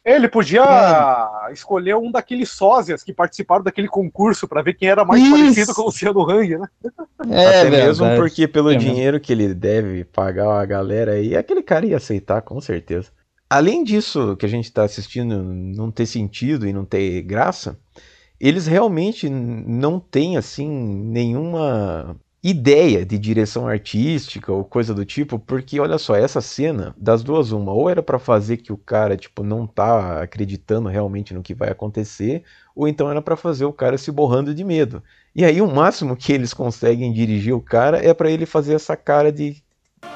[0.04, 5.22] Ele podia escolher um daqueles sósias que participaram daquele concurso pra ver quem era mais
[5.22, 5.32] Isso.
[5.32, 6.67] parecido com o Luciano Hang, né?
[7.20, 8.20] Até mesmo verdade.
[8.20, 12.41] porque pelo É dinheiro que ele deve pagar a galera aí, aquele cara ia aceitar,
[12.41, 13.10] com certeza.
[13.51, 17.77] Além disso, que a gente tá assistindo não ter sentido e não ter graça,
[18.39, 25.81] eles realmente não têm, assim, nenhuma ideia de direção artística ou coisa do tipo, porque
[25.81, 29.43] olha só, essa cena, das duas uma, ou era pra fazer que o cara, tipo,
[29.43, 32.43] não tá acreditando realmente no que vai acontecer,
[32.73, 35.04] ou então era pra fazer o cara se borrando de medo.
[35.35, 38.95] E aí o máximo que eles conseguem dirigir o cara é pra ele fazer essa
[38.95, 39.62] cara de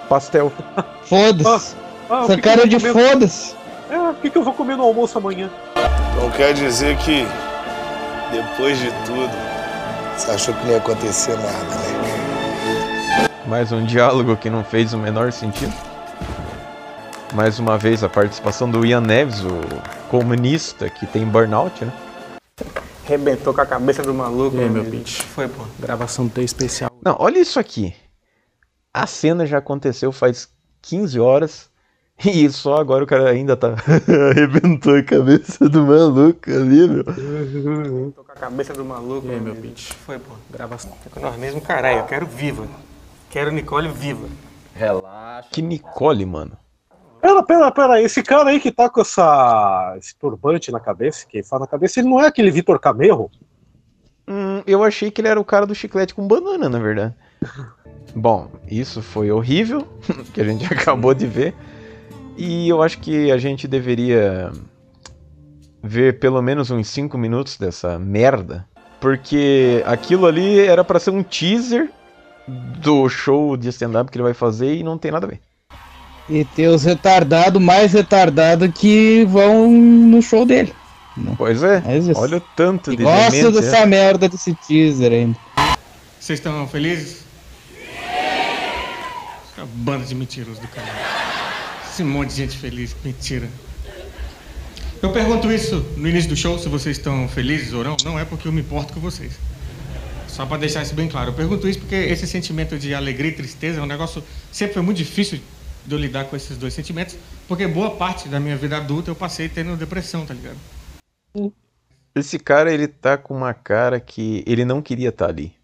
[0.08, 0.54] pastel.
[1.04, 1.85] Foda-se.
[2.10, 2.94] Ah, Essa cara eu de comer?
[2.94, 3.56] foda-se.
[3.90, 5.50] É, o que, que eu vou comer no almoço amanhã?
[6.16, 7.26] Então quer dizer que,
[8.32, 9.32] depois de tudo,
[10.16, 13.28] você achou que não ia acontecer nada, né?
[13.48, 15.74] Mais um diálogo que não fez o menor sentido.
[17.34, 19.62] Mais uma vez a participação do Ian Neves, o
[20.10, 21.94] comunista que tem burnout, né?
[23.04, 24.56] Rebentou com a cabeça do maluco.
[24.56, 24.82] E aí, né?
[24.82, 25.22] meu pitch?
[25.22, 25.64] Foi, pô.
[25.80, 26.90] Gravação T especial.
[27.04, 27.94] Não, olha isso aqui.
[28.94, 30.48] A cena já aconteceu faz
[30.82, 31.70] 15 horas
[32.26, 33.76] e só agora o cara ainda tá.
[34.32, 37.04] Arrebentou a cabeça do maluco ali, meu.
[37.04, 39.28] Rebentou com a cabeça do maluco.
[39.28, 39.92] E aí, meu pitch?
[39.92, 40.34] Foi, pô.
[40.50, 40.94] Gravação.
[41.06, 42.00] É com nós mesmo, caralho.
[42.00, 42.66] Eu quero viva.
[43.30, 44.28] Quero Nicole viva.
[44.74, 45.50] Relaxa.
[45.52, 46.58] Que Nicole, mano.
[47.22, 48.02] Pera, pera, pera.
[48.02, 52.00] Esse cara aí que tá com essa, esse turbante na cabeça, que fala na cabeça,
[52.00, 53.30] ele não é aquele Vitor Camerro?
[54.28, 57.14] Hum, eu achei que ele era o cara do chiclete com banana, na verdade.
[58.16, 59.86] Bom, isso foi horrível,
[60.34, 61.54] que a gente acabou de ver.
[62.38, 64.52] E eu acho que a gente deveria
[65.82, 68.68] ver pelo menos uns 5 minutos dessa merda.
[69.00, 71.90] Porque aquilo ali era pra ser um teaser
[72.48, 75.40] do show de stand-up que ele vai fazer e não tem nada a ver.
[76.28, 80.74] E tem os retardados mais retardados que vão no show dele.
[81.38, 82.20] Pois é, isso.
[82.20, 83.86] olha o tanto de Gosto demente, dessa é.
[83.86, 85.38] merda desse teaser ainda.
[86.20, 87.24] Vocês estão felizes?
[89.54, 91.25] Essa banda de mentirosos do caralho.
[91.96, 93.48] Esse monte de gente feliz, mentira.
[95.02, 97.96] Eu pergunto isso no início do show, se vocês estão felizes ou não.
[98.04, 99.40] Não é porque eu me importo com vocês.
[100.28, 101.30] Só para deixar isso bem claro.
[101.30, 104.22] Eu pergunto isso porque esse sentimento de alegria e tristeza é um negócio.
[104.52, 105.40] Sempre foi muito difícil
[105.86, 107.16] de eu lidar com esses dois sentimentos,
[107.48, 110.58] porque boa parte da minha vida adulta eu passei tendo depressão, tá ligado?
[112.14, 115.56] Esse cara, ele tá com uma cara que ele não queria estar ali.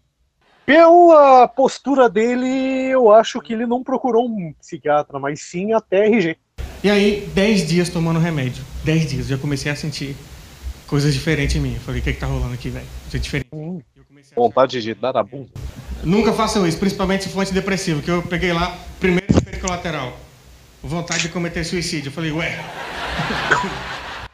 [0.64, 2.46] Pela postura dele,
[2.90, 6.36] eu acho que ele não procurou um psiquiatra, mas sim a TRG.
[6.84, 8.64] E aí, 10 dias tomando remédio.
[8.84, 10.16] 10 dias, já comecei a sentir
[10.86, 11.74] coisas diferentes em mim.
[11.74, 12.86] Eu falei, o que, que tá rolando aqui, velho?
[13.06, 13.48] Isso é diferente.
[14.36, 15.48] Vontade de dar a bunda.
[16.04, 20.16] Nunca façam isso, principalmente se for antidepressivo, que eu peguei lá, primeiro efeito colateral.
[20.82, 22.08] Vontade de cometer suicídio.
[22.08, 22.58] Eu falei, ué.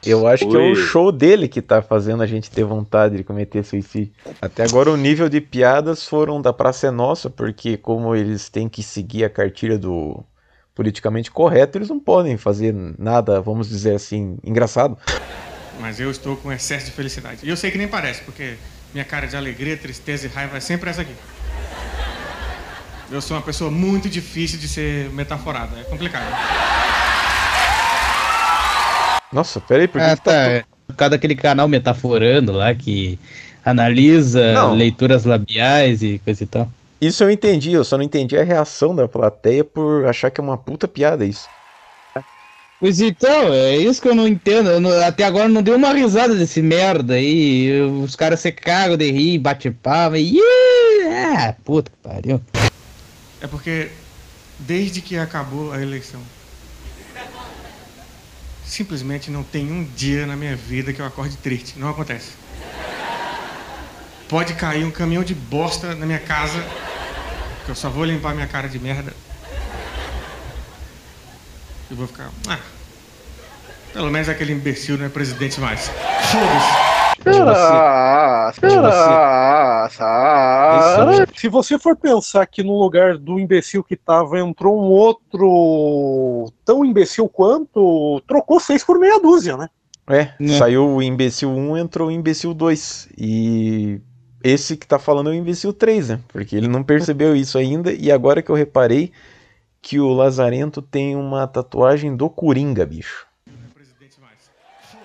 [0.04, 3.24] Eu acho que é o show dele que tá fazendo a gente ter vontade de
[3.24, 4.12] cometer suicídio.
[4.40, 8.68] Até agora o nível de piadas foram da Praça é Nossa, porque como eles têm
[8.68, 10.24] que seguir a cartilha do
[10.74, 14.96] politicamente correto, eles não podem fazer nada, vamos dizer assim, engraçado.
[15.80, 17.40] Mas eu estou com excesso de felicidade.
[17.42, 18.54] E eu sei que nem parece, porque
[18.94, 21.14] minha cara de alegria, tristeza e raiva é sempre essa aqui.
[23.10, 25.80] Eu sou uma pessoa muito difícil de ser metaforada.
[25.80, 26.97] É complicado.
[29.32, 30.64] Nossa, peraí, por que Ah, que tá tá.
[30.86, 33.18] Por causa daquele canal Metaforando lá que
[33.64, 34.74] analisa Não.
[34.74, 36.70] leituras labiais e coisa e tal.
[37.00, 40.44] Isso eu entendi, eu só não entendi a reação da plateia por achar que é
[40.44, 41.46] uma puta piada isso.
[42.80, 44.70] Pois então, é isso que eu não entendo.
[44.70, 47.66] Eu não- até agora não dei uma risada desse merda aí.
[47.66, 50.38] Eu- Os caras se cagam de rir, bate palma e.
[51.36, 52.40] Ah, puta que pariu.
[53.40, 53.88] É porque
[54.60, 56.20] desde que acabou a eleição,
[58.68, 61.78] simplesmente não tem um dia na minha vida que eu acorde triste.
[61.78, 62.32] Não acontece.
[64.28, 66.62] Pode cair um caminhão de bosta na minha casa,
[67.64, 69.14] que eu só vou limpar minha cara de merda.
[71.90, 72.30] E vou ficar.
[72.46, 72.58] Ah,
[73.94, 75.90] pelo menos aquele imbecil não é presidente mais.
[77.22, 78.66] Foda-se.
[78.76, 80.04] Nossa,
[80.78, 86.52] Isso, Se você for pensar que no lugar do imbecil que tava entrou um outro
[86.64, 89.68] tão imbecil quanto, trocou seis por meia dúzia, né?
[90.10, 93.10] É, saiu o imbecil 1, entrou o imbecil 2.
[93.18, 94.00] E
[94.42, 96.20] esse que tá falando é o imbecil 3, né?
[96.28, 97.92] Porque ele não percebeu isso ainda.
[97.92, 99.12] E agora que eu reparei
[99.82, 103.26] que o Lazarento tem uma tatuagem do Coringa, bicho.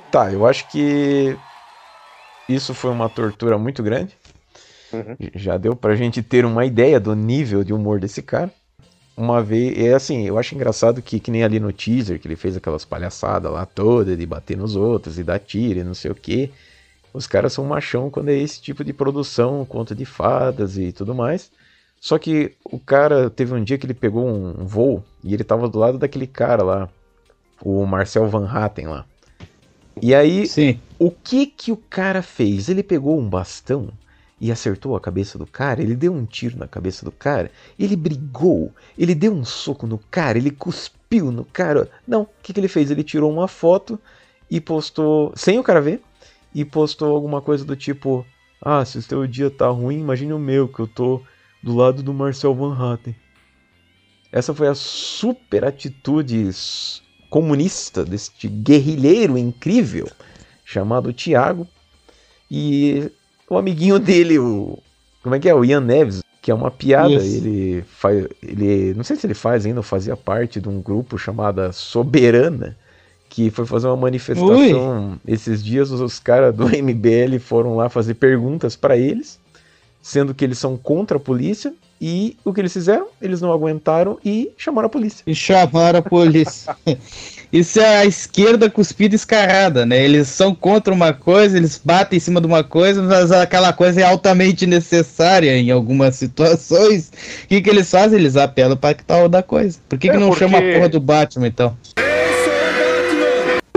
[0.09, 1.35] Tá, eu acho que
[2.47, 4.15] isso foi uma tortura muito grande.
[5.35, 8.51] Já deu pra gente ter uma ideia do nível de humor desse cara.
[9.15, 12.35] Uma vez, é assim, eu acho engraçado que, que nem ali no teaser, que ele
[12.35, 16.09] fez aquelas palhaçadas lá toda de bater nos outros e dar tiro e não sei
[16.09, 16.51] o que.
[17.13, 21.13] Os caras são machão quando é esse tipo de produção, conta de fadas e tudo
[21.13, 21.51] mais.
[22.01, 25.69] Só que o cara teve um dia que ele pegou um voo e ele tava
[25.69, 26.89] do lado daquele cara lá,
[27.61, 29.05] o Marcel Van Hatten lá.
[30.01, 30.49] E aí,
[30.97, 32.67] o que que o cara fez?
[32.67, 33.89] Ele pegou um bastão
[34.43, 37.95] e acertou a cabeça do cara, ele deu um tiro na cabeça do cara, ele
[37.95, 41.89] brigou, ele deu um soco no cara, ele cuspiu no cara.
[42.05, 42.91] Não, o que, que ele fez?
[42.91, 43.97] Ele tirou uma foto
[44.51, 46.01] e postou, sem o cara ver,
[46.53, 48.25] e postou alguma coisa do tipo:
[48.61, 51.21] Ah, se o seu dia tá ruim, imagine o meu, que eu tô
[51.63, 53.15] do lado do Marcel Van Hatten.
[54.29, 56.49] Essa foi a super atitude
[57.29, 60.11] comunista deste guerrilheiro incrível
[60.65, 61.65] chamado Thiago.
[62.51, 63.09] E
[63.53, 64.77] o amiguinho dele, o.
[65.21, 65.55] Como é que é?
[65.55, 66.21] O Ian Neves.
[66.41, 67.13] que é uma piada.
[67.13, 67.37] Isso.
[67.37, 71.17] Ele faz, ele, não sei se ele faz ainda, ou fazia parte de um grupo
[71.17, 72.75] chamado Soberana,
[73.29, 75.89] que foi fazer uma manifestação esses dias.
[75.91, 79.39] Os, os caras do MBL foram lá fazer perguntas para eles,
[80.01, 81.73] sendo que eles são contra a polícia.
[82.05, 83.07] E o que eles fizeram?
[83.21, 85.23] Eles não aguentaram e chamaram a polícia.
[85.25, 86.75] E chamaram a polícia.
[87.49, 90.03] Isso é a esquerda cuspida escarrada, né?
[90.03, 94.01] Eles são contra uma coisa, eles batem em cima de uma coisa, mas aquela coisa
[94.01, 97.09] é altamente necessária em algumas situações.
[97.45, 98.19] O que, que eles fazem?
[98.19, 99.79] Eles apelam para que tal da coisa.
[99.87, 101.77] Por que, É, que não porque- chama a porra do Batman, então?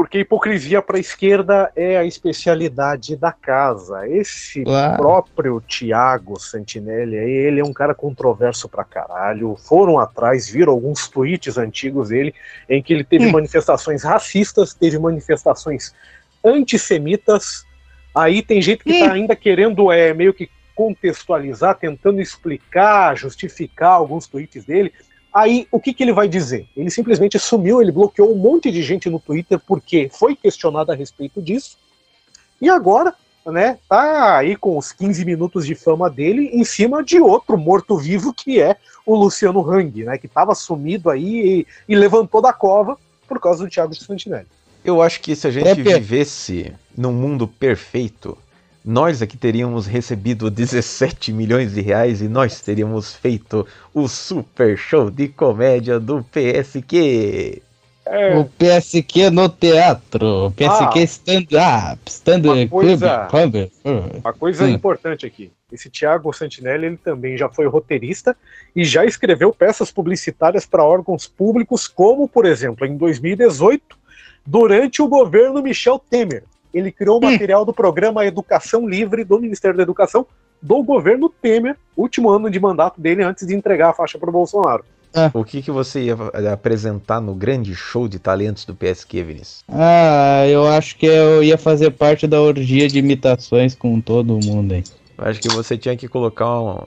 [0.06, 4.06] Porque hipocrisia para a esquerda é a especialidade da casa.
[4.08, 4.96] Esse Claro.
[4.96, 9.56] próprio Tiago Santinelli aí, ele é um cara controverso pra caralho.
[9.56, 12.32] Foram atrás, viram alguns tweets antigos dele
[12.68, 15.92] em que ele teve manifestações racistas, teve manifestações
[16.44, 17.66] antissemitas.
[18.14, 24.28] Aí tem gente que tá ainda querendo é, meio que contextualizar, tentando explicar, justificar alguns
[24.28, 24.92] tweets dele.
[25.36, 26.66] Aí, o que, que ele vai dizer?
[26.74, 30.94] Ele simplesmente sumiu, ele bloqueou um monte de gente no Twitter porque foi questionado a
[30.94, 31.76] respeito disso.
[32.58, 33.14] E agora,
[33.44, 38.32] né, tá aí com os 15 minutos de fama dele em cima de outro morto-vivo
[38.32, 42.96] que é o Luciano Hang, né, que tava sumido aí e, e levantou da cova
[43.28, 44.46] por causa do Thiago Santinelli.
[44.82, 48.38] Eu acho que se a gente É, vivesse num mundo perfeito,
[48.86, 55.10] nós aqui teríamos recebido 17 milhões de reais e nós teríamos feito o super show
[55.10, 57.62] de comédia do PSQ.
[58.08, 58.38] É.
[58.38, 61.02] O PSQ no teatro, PSQ Ah.
[61.02, 63.72] stand-up, stand-up Uma coisa- comedy.
[64.22, 64.68] Uma coisa Hum.
[64.68, 65.50] importante aqui.
[65.72, 68.36] Esse Thiago Santinelli, ele também já foi roteirista
[68.76, 73.96] e já escreveu peças publicitárias para órgãos públicos, como, por exemplo, em 2018,
[74.46, 76.44] durante o governo Michel Temer.
[76.76, 80.26] Ele criou o material do programa Educação Livre do Ministério da Educação
[80.60, 84.32] do governo Temer, último ano de mandato dele antes de entregar a faixa para o
[84.32, 84.84] Bolsonaro.
[85.32, 89.64] O que, que você ia eh, apresentar no grande show de talentos do PSQ, Vinícius?
[89.66, 94.74] Ah, eu acho que eu ia fazer parte da orgia de imitações com todo mundo
[94.74, 94.84] aí.
[95.16, 96.78] Acho que você tinha que colocar um,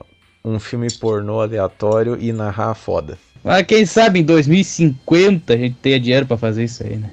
[0.44, 3.18] um filme pornô aleatório e narrar a foda.
[3.42, 7.10] Mas quem sabe em 2050 a gente tenha dinheiro pra fazer isso aí, né?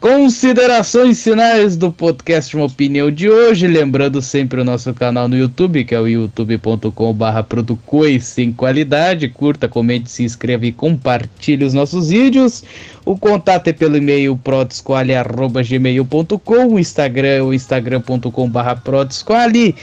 [0.00, 3.66] Considerações finais do podcast Uma Opinião de hoje.
[3.66, 9.28] Lembrando sempre o nosso canal no YouTube, que é o youtube.com.br Producois sem qualidade.
[9.28, 12.62] Curta, comente, se inscreva e compartilhe os nossos vídeos.
[13.04, 16.74] O contato é pelo e-mail prodesquale.gmail.com.
[16.74, 19.74] O Instagram é o instagram.com.br prodesquale.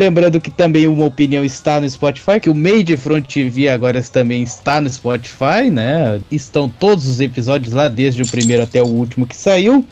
[0.00, 4.42] Lembrando que também uma opinião está no Spotify, que o Made Front TV agora também
[4.42, 6.18] está no Spotify, né?
[6.30, 9.84] Estão todos os episódios lá, desde o primeiro até o último que saiu.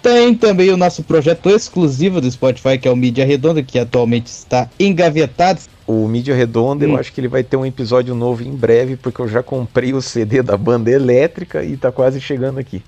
[0.00, 4.28] Tem também o nosso projeto exclusivo do Spotify, que é o Mídia Redonda, que atualmente
[4.28, 5.60] está engavetado.
[5.86, 6.92] O Mídia Redonda, Hum.
[6.92, 9.92] eu acho que ele vai ter um episódio novo em breve, porque eu já comprei
[9.92, 12.82] o CD da banda elétrica e tá quase chegando aqui.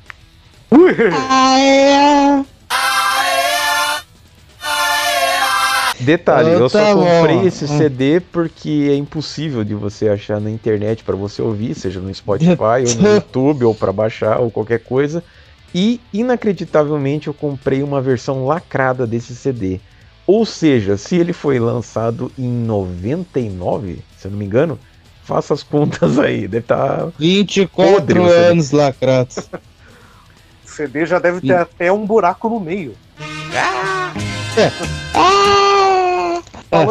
[6.04, 7.04] Detalhe, Então eu só tá bom.
[7.04, 7.78] comprei esse Hum.
[7.78, 12.84] CD porque é impossível de você achar na internet para você ouvir, seja no Spotify
[12.86, 15.22] ou no YouTube ou para baixar ou qualquer coisa.
[15.74, 19.80] E inacreditavelmente eu comprei uma versão lacrada desse CD.
[20.26, 24.78] Ou seja, se ele foi lançado em 99, se eu não me engano,
[25.24, 29.36] faça as contas aí, deve estar 24 Podre anos lacrados.
[30.64, 32.96] O CD já deve ter até um buraco no meio.
[33.52, 35.63] Falando Ah,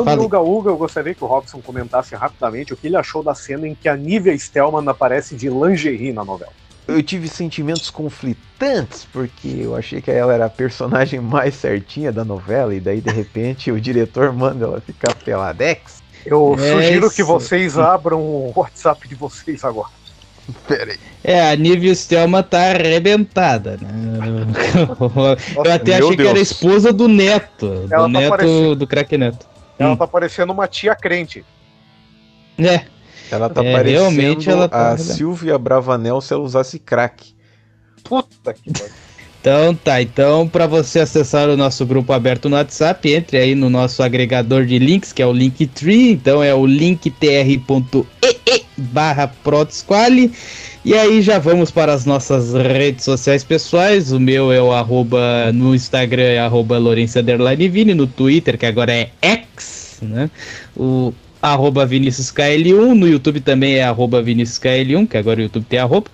[0.04, 0.18] fale.
[0.18, 3.34] do Uga Uga, eu gostaria que o Robson comentasse rapidamente o que ele achou da
[3.36, 6.52] cena em que a Nívia Stelman aparece de lingerie na novela.
[6.88, 12.26] Eu tive sentimentos conflitantes, porque eu achei que ela era a personagem mais certinha da
[12.26, 16.02] novela, e daí de repente o diretor manda ela ficar peladex.
[16.26, 17.16] Eu É sugiro isso.
[17.16, 19.90] que vocês abram o WhatsApp de vocês agora.
[20.68, 20.98] Pera aí.
[21.24, 24.48] É, a Nívia Stelma tá arrebentada, né?
[25.66, 26.52] Eu até achei que era Deus.
[26.52, 29.46] esposa do neto, Ela do tá neto parecendo- do craque neto.
[29.78, 29.98] Ela Hum.
[29.98, 31.46] tá parecendo uma tia crente.
[32.58, 32.86] É.
[33.32, 34.98] Ela tá É, parecendo realmente ela tá a.
[34.98, 37.34] Silvia Bravanel se ela usasse crack.
[38.04, 38.72] Puta que.
[39.42, 43.70] Então tá, então para você acessar o nosso grupo aberto no WhatsApp, entre aí no
[43.70, 47.62] nosso agregador de links, que é o Linktree, então é o linktr.ee
[48.78, 49.28] barra.
[50.86, 54.12] E aí já vamos para as nossas redes sociais pessoais.
[54.12, 56.78] O meu é o arroba no Instagram é arroba
[57.56, 60.30] Vini, no Twitter, que agora é X, né?
[60.76, 65.66] O arroba Vinícius KL1, no YouTube também é arroba Vinícius KL1, que agora o YouTube
[65.70, 66.08] tem arroba.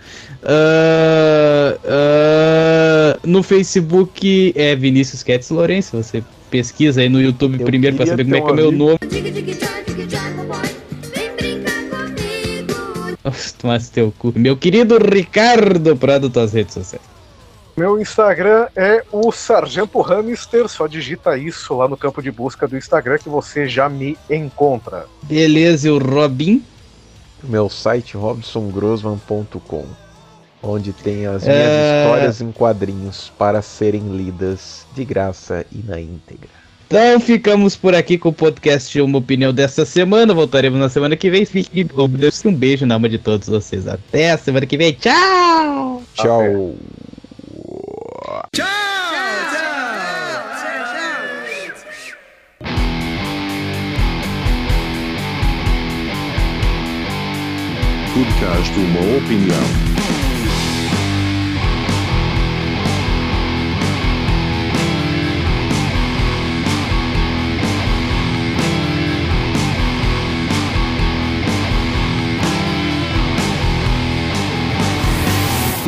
[0.43, 7.95] Ah, ah, no Facebook é Vinícius Quetes Lourenço, você pesquisa aí no YouTube Eu primeiro
[7.95, 9.88] pra queria saber como é que é o um meu nome.
[13.93, 14.33] Teu cu.
[14.35, 17.03] Meu querido Ricardo Prado, tuas redes sociais.
[17.77, 22.75] Meu Instagram é o Sargento Hamster, só digita isso lá no campo de busca do
[22.75, 25.05] Instagram que você já me encontra.
[25.23, 26.61] Beleza, e o Robin?
[27.41, 29.85] Meu site robsongrossman.com,
[30.61, 32.03] onde tem as minhas É.
[32.03, 36.49] histórias em quadrinhos para serem lidas de graça e na íntegra.
[36.89, 40.33] Então ficamos por aqui com o podcast Uma Opinião dessa semana.
[40.33, 41.47] Voltaremos na semana que vem.
[42.17, 43.87] Deus, um beijo na alma de todos vocês.
[43.87, 44.93] Até a semana que vem.
[44.93, 46.01] Tchau!
[46.15, 46.75] Tchau!
[58.15, 59.88] Podcast Uma Opinião.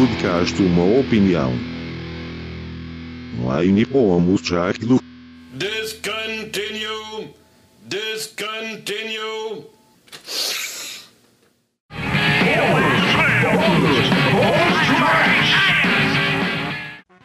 [0.02, 1.54] Podcast Uma Opinião.
[3.92, 5.00] Vamos já do
[5.54, 7.30] Discontinue!
[7.86, 9.68] Discontinue!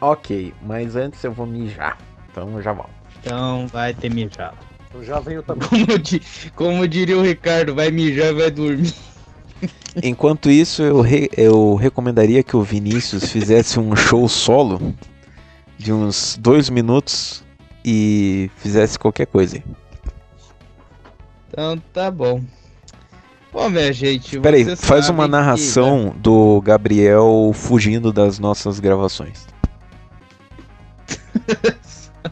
[0.01, 1.97] Ok, mas antes eu vou mijar.
[2.31, 2.91] Então eu já volto.
[3.20, 4.57] Então vai ter mijado.
[4.93, 5.66] Eu já venho também.
[5.68, 6.22] Como, di-
[6.55, 8.95] como diria o Ricardo, vai mijar e vai dormir.
[10.03, 14.94] Enquanto isso, eu, re- eu recomendaria que o Vinícius fizesse um show solo
[15.78, 17.42] de uns dois minutos
[17.84, 19.62] e fizesse qualquer coisa.
[21.49, 22.42] Então tá bom.
[23.53, 24.38] Bom, minha gente.
[24.38, 29.47] Peraí, faz uma que, narração do Gabriel fugindo das nossas gravações.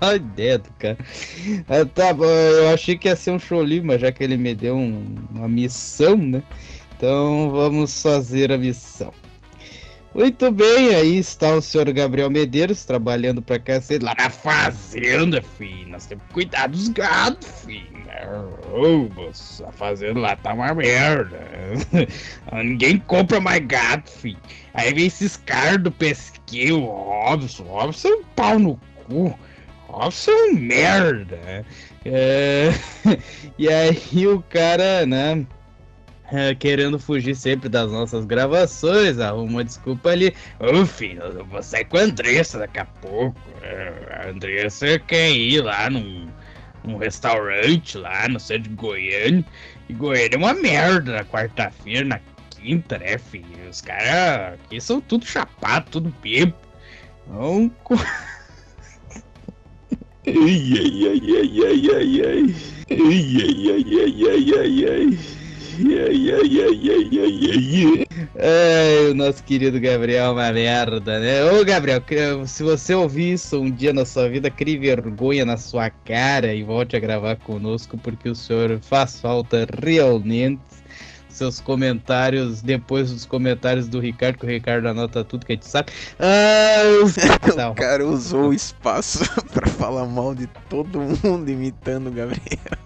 [0.00, 0.98] Olha a ideia do cara.
[1.68, 4.36] Ah, tá bom, eu achei que ia ser um show livre, mas já que ele
[4.36, 6.42] me deu um- uma missão, né?
[6.96, 9.12] Então vamos fazer a missão.
[10.14, 15.88] Muito bem, aí está o senhor Gabriel Medeiros trabalhando pra cacete lá na fazenda, filho.
[15.88, 17.94] Nós temos que cuidar dos gatos, filho.
[18.72, 19.08] Oh,
[19.66, 21.38] a fazenda lá tá uma merda.
[22.62, 24.38] Ninguém compra mais gato, filho.
[24.72, 27.64] Aí vem esses caras do pesquei, o Robson.
[27.64, 29.38] Robson é um pau no cu.
[29.88, 31.66] Robson é um merda.
[32.04, 32.70] É,
[33.58, 35.44] E aí o cara, né?
[36.32, 40.34] É, querendo fugir sempre das nossas gravações, arruma uma desculpa ali.
[40.58, 43.38] Ô filho, eu vou sair com a Andressa daqui a pouco.
[43.62, 43.92] É,
[44.24, 46.26] A Andressa quer ir lá num,
[46.84, 49.44] num restaurante lá no centro de Goiânia.
[49.88, 52.20] E Goiânia é uma merda na quarta-feira, na
[52.50, 53.68] quinta, né, filho?
[53.70, 56.14] Os caras aqui são tudo chapado, tudo.
[57.26, 57.68] Não.
[57.82, 57.94] co-
[60.26, 61.20] Ai, ai, ai,
[61.66, 62.54] ai, ai.
[62.90, 64.54] Ai, ai, ai, ai, ai, ai, ai.
[64.56, 65.43] Ai, ai,
[68.38, 71.44] ai, o nosso querido Gabriel é uma merda, né?
[71.44, 72.02] Ô, Gabriel,
[72.46, 76.62] se você ouvir isso um dia na sua vida, crie vergonha na sua cara e
[76.62, 80.60] volte a gravar conosco, porque o senhor faz falta realmente.
[81.28, 85.66] Seus comentários, depois dos comentários do Ricardo, que o Ricardo anota tudo que a gente
[85.66, 85.90] sabe.
[86.20, 92.78] Ah, o cara usou o espaço pra falar mal de todo mundo imitando o Gabriel.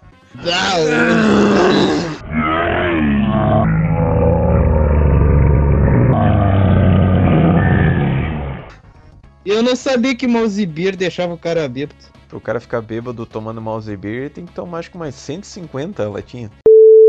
[9.45, 12.05] Eu não sabia que Mouse Beer deixava o cara bêbado.
[12.29, 16.51] Pro cara ficar bêbado tomando mouse beer, tem que tomar acho que mais 150 latinhas.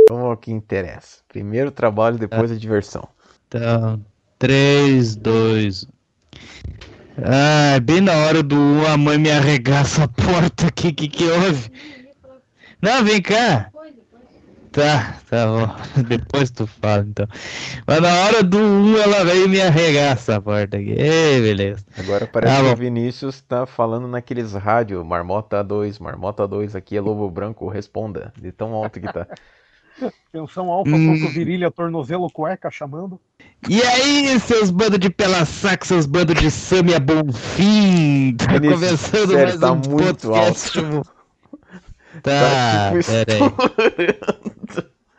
[0.09, 1.17] Vamos ao que interessa.
[1.27, 3.05] Primeiro o trabalho, depois a diversão.
[3.47, 4.03] Então,
[4.39, 5.87] 3, 2.
[7.17, 8.55] Ah, bem na hora do
[8.87, 11.69] a mãe me arregaça a porta aqui, que que houve?
[12.81, 13.69] Não, vem cá.
[14.79, 15.75] Tá, tá bom.
[16.07, 17.27] Depois tu fala, então.
[17.85, 20.91] Mas na hora do um, ela veio e me arregaça a porta aqui.
[20.91, 21.83] Ei, beleza.
[21.97, 22.73] Agora parece Tá que bom.
[22.73, 28.31] o Vinícius tá falando naqueles rádio, Marmota 2, Marmota 2, aqui é Lobo Branco, responda.
[28.39, 29.27] De tão alto que tá.
[30.31, 31.17] Tensão alfa, Hum.
[31.19, 33.19] soco virilha, tornozelo, cueca, chamando.
[33.67, 38.33] E aí, seus bandos de pela saco, seus bandos de Samia Bonfim?
[38.37, 40.79] Tá Vinícius, começando sério, mais tá um muito podcast.
[40.79, 41.18] alto.
[42.21, 43.39] Tá, tipo pera aí.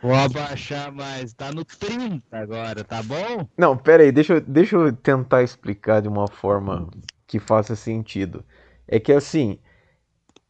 [0.03, 3.47] Vou abaixar mais, tá no 30 agora, tá bom?
[3.57, 6.89] Não, pera aí, deixa, eu- deixa eu tentar explicar de uma forma
[7.27, 8.43] que faça sentido.
[8.89, 9.59] É que assim,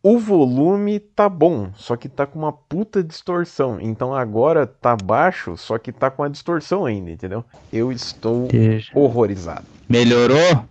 [0.03, 3.79] o volume tá bom, só que tá com uma puta distorção.
[3.81, 7.45] Então agora tá baixo, só que tá com a distorção ainda, entendeu?
[7.73, 8.97] Eu estou Deixa.
[8.99, 9.67] horrorizado.
[9.89, 10.65] Melhorou?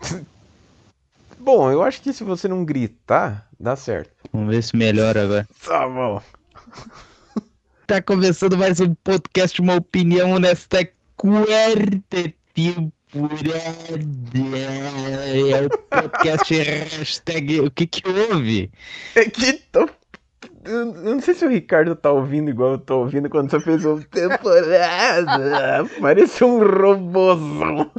[1.38, 4.13] Bom, eu acho que se você não gritar, dá certo.
[4.34, 5.48] Vamos ver se melhora agora.
[5.64, 6.20] Tá bom.
[7.86, 13.60] Tá começando mais um podcast, uma opinião nesta quarta temporada.
[15.52, 17.60] É o podcast hashtag.
[17.60, 18.72] O que que houve?
[19.14, 19.86] É que tô...
[20.64, 23.84] Eu não sei se o Ricardo tá ouvindo igual eu tô ouvindo quando você fez
[23.84, 25.84] uma temporada.
[26.00, 27.90] Parece um robôzão.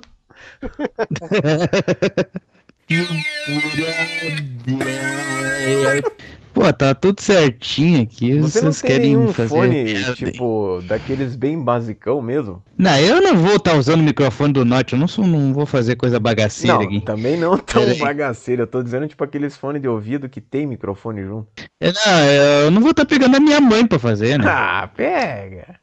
[6.54, 8.40] Pô, tá tudo certinho aqui.
[8.40, 9.50] Você não Vocês tem querem nenhum fazer.
[9.50, 12.64] fone, tipo, daqueles bem basicão mesmo?
[12.78, 15.66] Não, eu não vou estar usando o microfone do Norte, eu não, sou, não vou
[15.66, 17.02] fazer coisa bagaceira Não, aqui.
[17.02, 18.00] também não tão Peraí.
[18.00, 18.62] bagaceiro.
[18.64, 21.48] Eu tô dizendo, tipo, aqueles fones de ouvido que tem microfone junto.
[21.82, 22.24] É, Não,
[22.64, 24.46] eu não vou estar pegando a minha mãe pra fazer, né?
[24.48, 25.76] Ah, pega!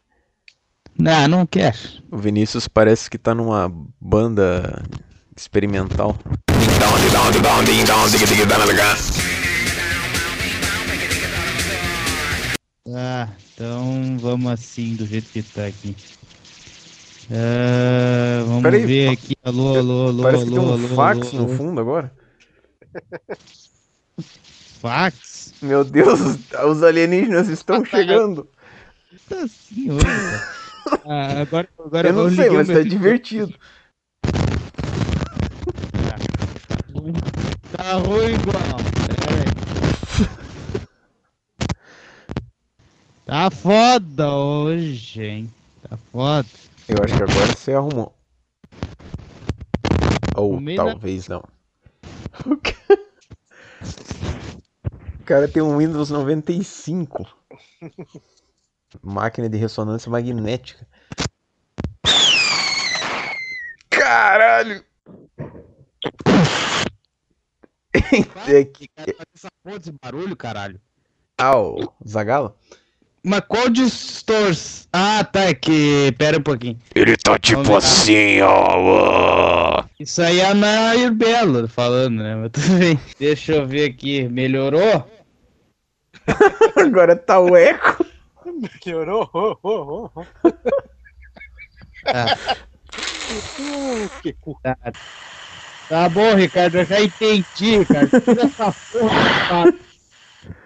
[0.98, 1.76] Não, não quero.
[2.10, 4.82] O Vinícius parece que tá numa banda
[5.36, 6.16] experimental.
[12.94, 15.96] Ah, então vamos assim do jeito que tá aqui.
[17.30, 19.36] Uh, vamos Peraí, ver aqui.
[19.44, 22.12] Alô, alô, alô, parece alô, que tem um alô, fax alô, no fundo agora.
[24.80, 25.54] Fax?
[25.62, 26.20] Meu Deus,
[26.68, 28.48] os alienígenas estão tá chegando.
[29.28, 30.52] Tá assim, Nossa senhora.
[31.06, 33.54] Ah, agora, agora eu não sei, mas tá divertido.
[37.82, 38.62] Tá ruim igual.
[39.26, 39.50] Aí.
[43.26, 45.52] Tá foda hoje, hein?
[45.88, 46.46] Tá foda.
[46.86, 48.14] Eu acho que agora você arrumou.
[50.36, 50.76] Ou nada.
[50.76, 51.42] talvez não.
[55.18, 57.26] O cara tem um Windows 95.
[59.02, 60.86] Máquina de ressonância magnética.
[63.90, 64.84] Caralho!
[68.46, 68.88] É que-
[69.34, 70.80] Essa porra desse barulho, caralho.
[71.38, 72.54] Ah, o Zagalo?
[73.24, 74.88] Mas qual de stores?
[74.92, 76.12] Ah, tá, é que.
[76.18, 76.76] Pera um pouquinho.
[76.94, 79.84] Ele tá tipo Vamos assim, ó.
[80.00, 82.34] Isso aí é a Nair Belo falando, né?
[82.34, 83.00] Mas tudo bem.
[83.20, 84.28] Deixa eu ver aqui.
[84.28, 85.08] Melhorou?
[86.76, 88.04] Agora tá o eco.
[88.84, 89.30] Melhorou?
[89.32, 90.24] Oh, oh, oh.
[93.60, 94.58] Hum, que cu.
[94.62, 94.76] Tá.
[95.88, 98.10] Tá bom, Ricardo, eu já entendi, Ricardo.
[98.24, 99.74] Tira essa porra, cara.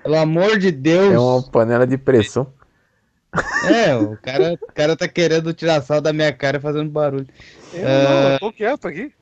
[0.02, 1.12] Pelo amor de Deus.
[1.12, 2.52] É uma panela de pressão.
[3.68, 7.26] É, o cara, o cara tá querendo tirar sal da minha cara fazendo barulho.
[7.72, 9.12] Eu não, Ah, eu tô quieto aqui.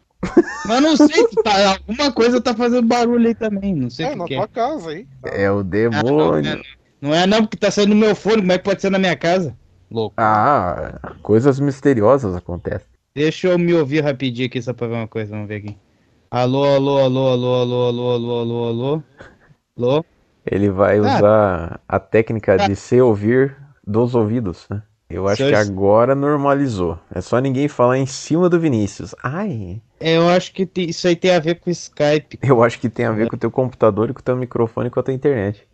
[0.67, 4.09] mas não sei se tá, alguma coisa tá fazendo barulho aí também, não sei o
[4.09, 4.49] É, que na que tua é.
[4.49, 5.07] casa aí.
[5.25, 6.63] É o demônio.
[7.01, 8.99] Não é não, porque tá saindo do meu fone, como é que pode ser na
[8.99, 9.57] minha casa?
[9.91, 10.15] Louco.
[10.17, 12.89] Ah, coisas misteriosas acontecem.
[13.17, 15.77] Deixa eu me ouvir rapidinho aqui só pra ver uma coisa, vamos ver aqui.
[16.31, 19.03] Alô, alô, alô, alô, alô, alô, alô, alô, alô.
[19.79, 20.05] Alô?
[20.45, 21.01] Ele vai Ah.
[21.01, 23.57] usar a técnica de se ouvir
[23.87, 24.83] dos ouvidos, né?
[25.09, 26.99] Eu acho que agora normalizou.
[27.15, 29.15] É só ninguém falar em cima do Vinícius.
[29.23, 32.39] Ai, É, Eu acho que tem- isso aí tem a ver com o Skype.
[32.43, 34.89] eu acho que tem a ver com o teu computador e com o teu microfone
[34.89, 35.67] e com a tua internet.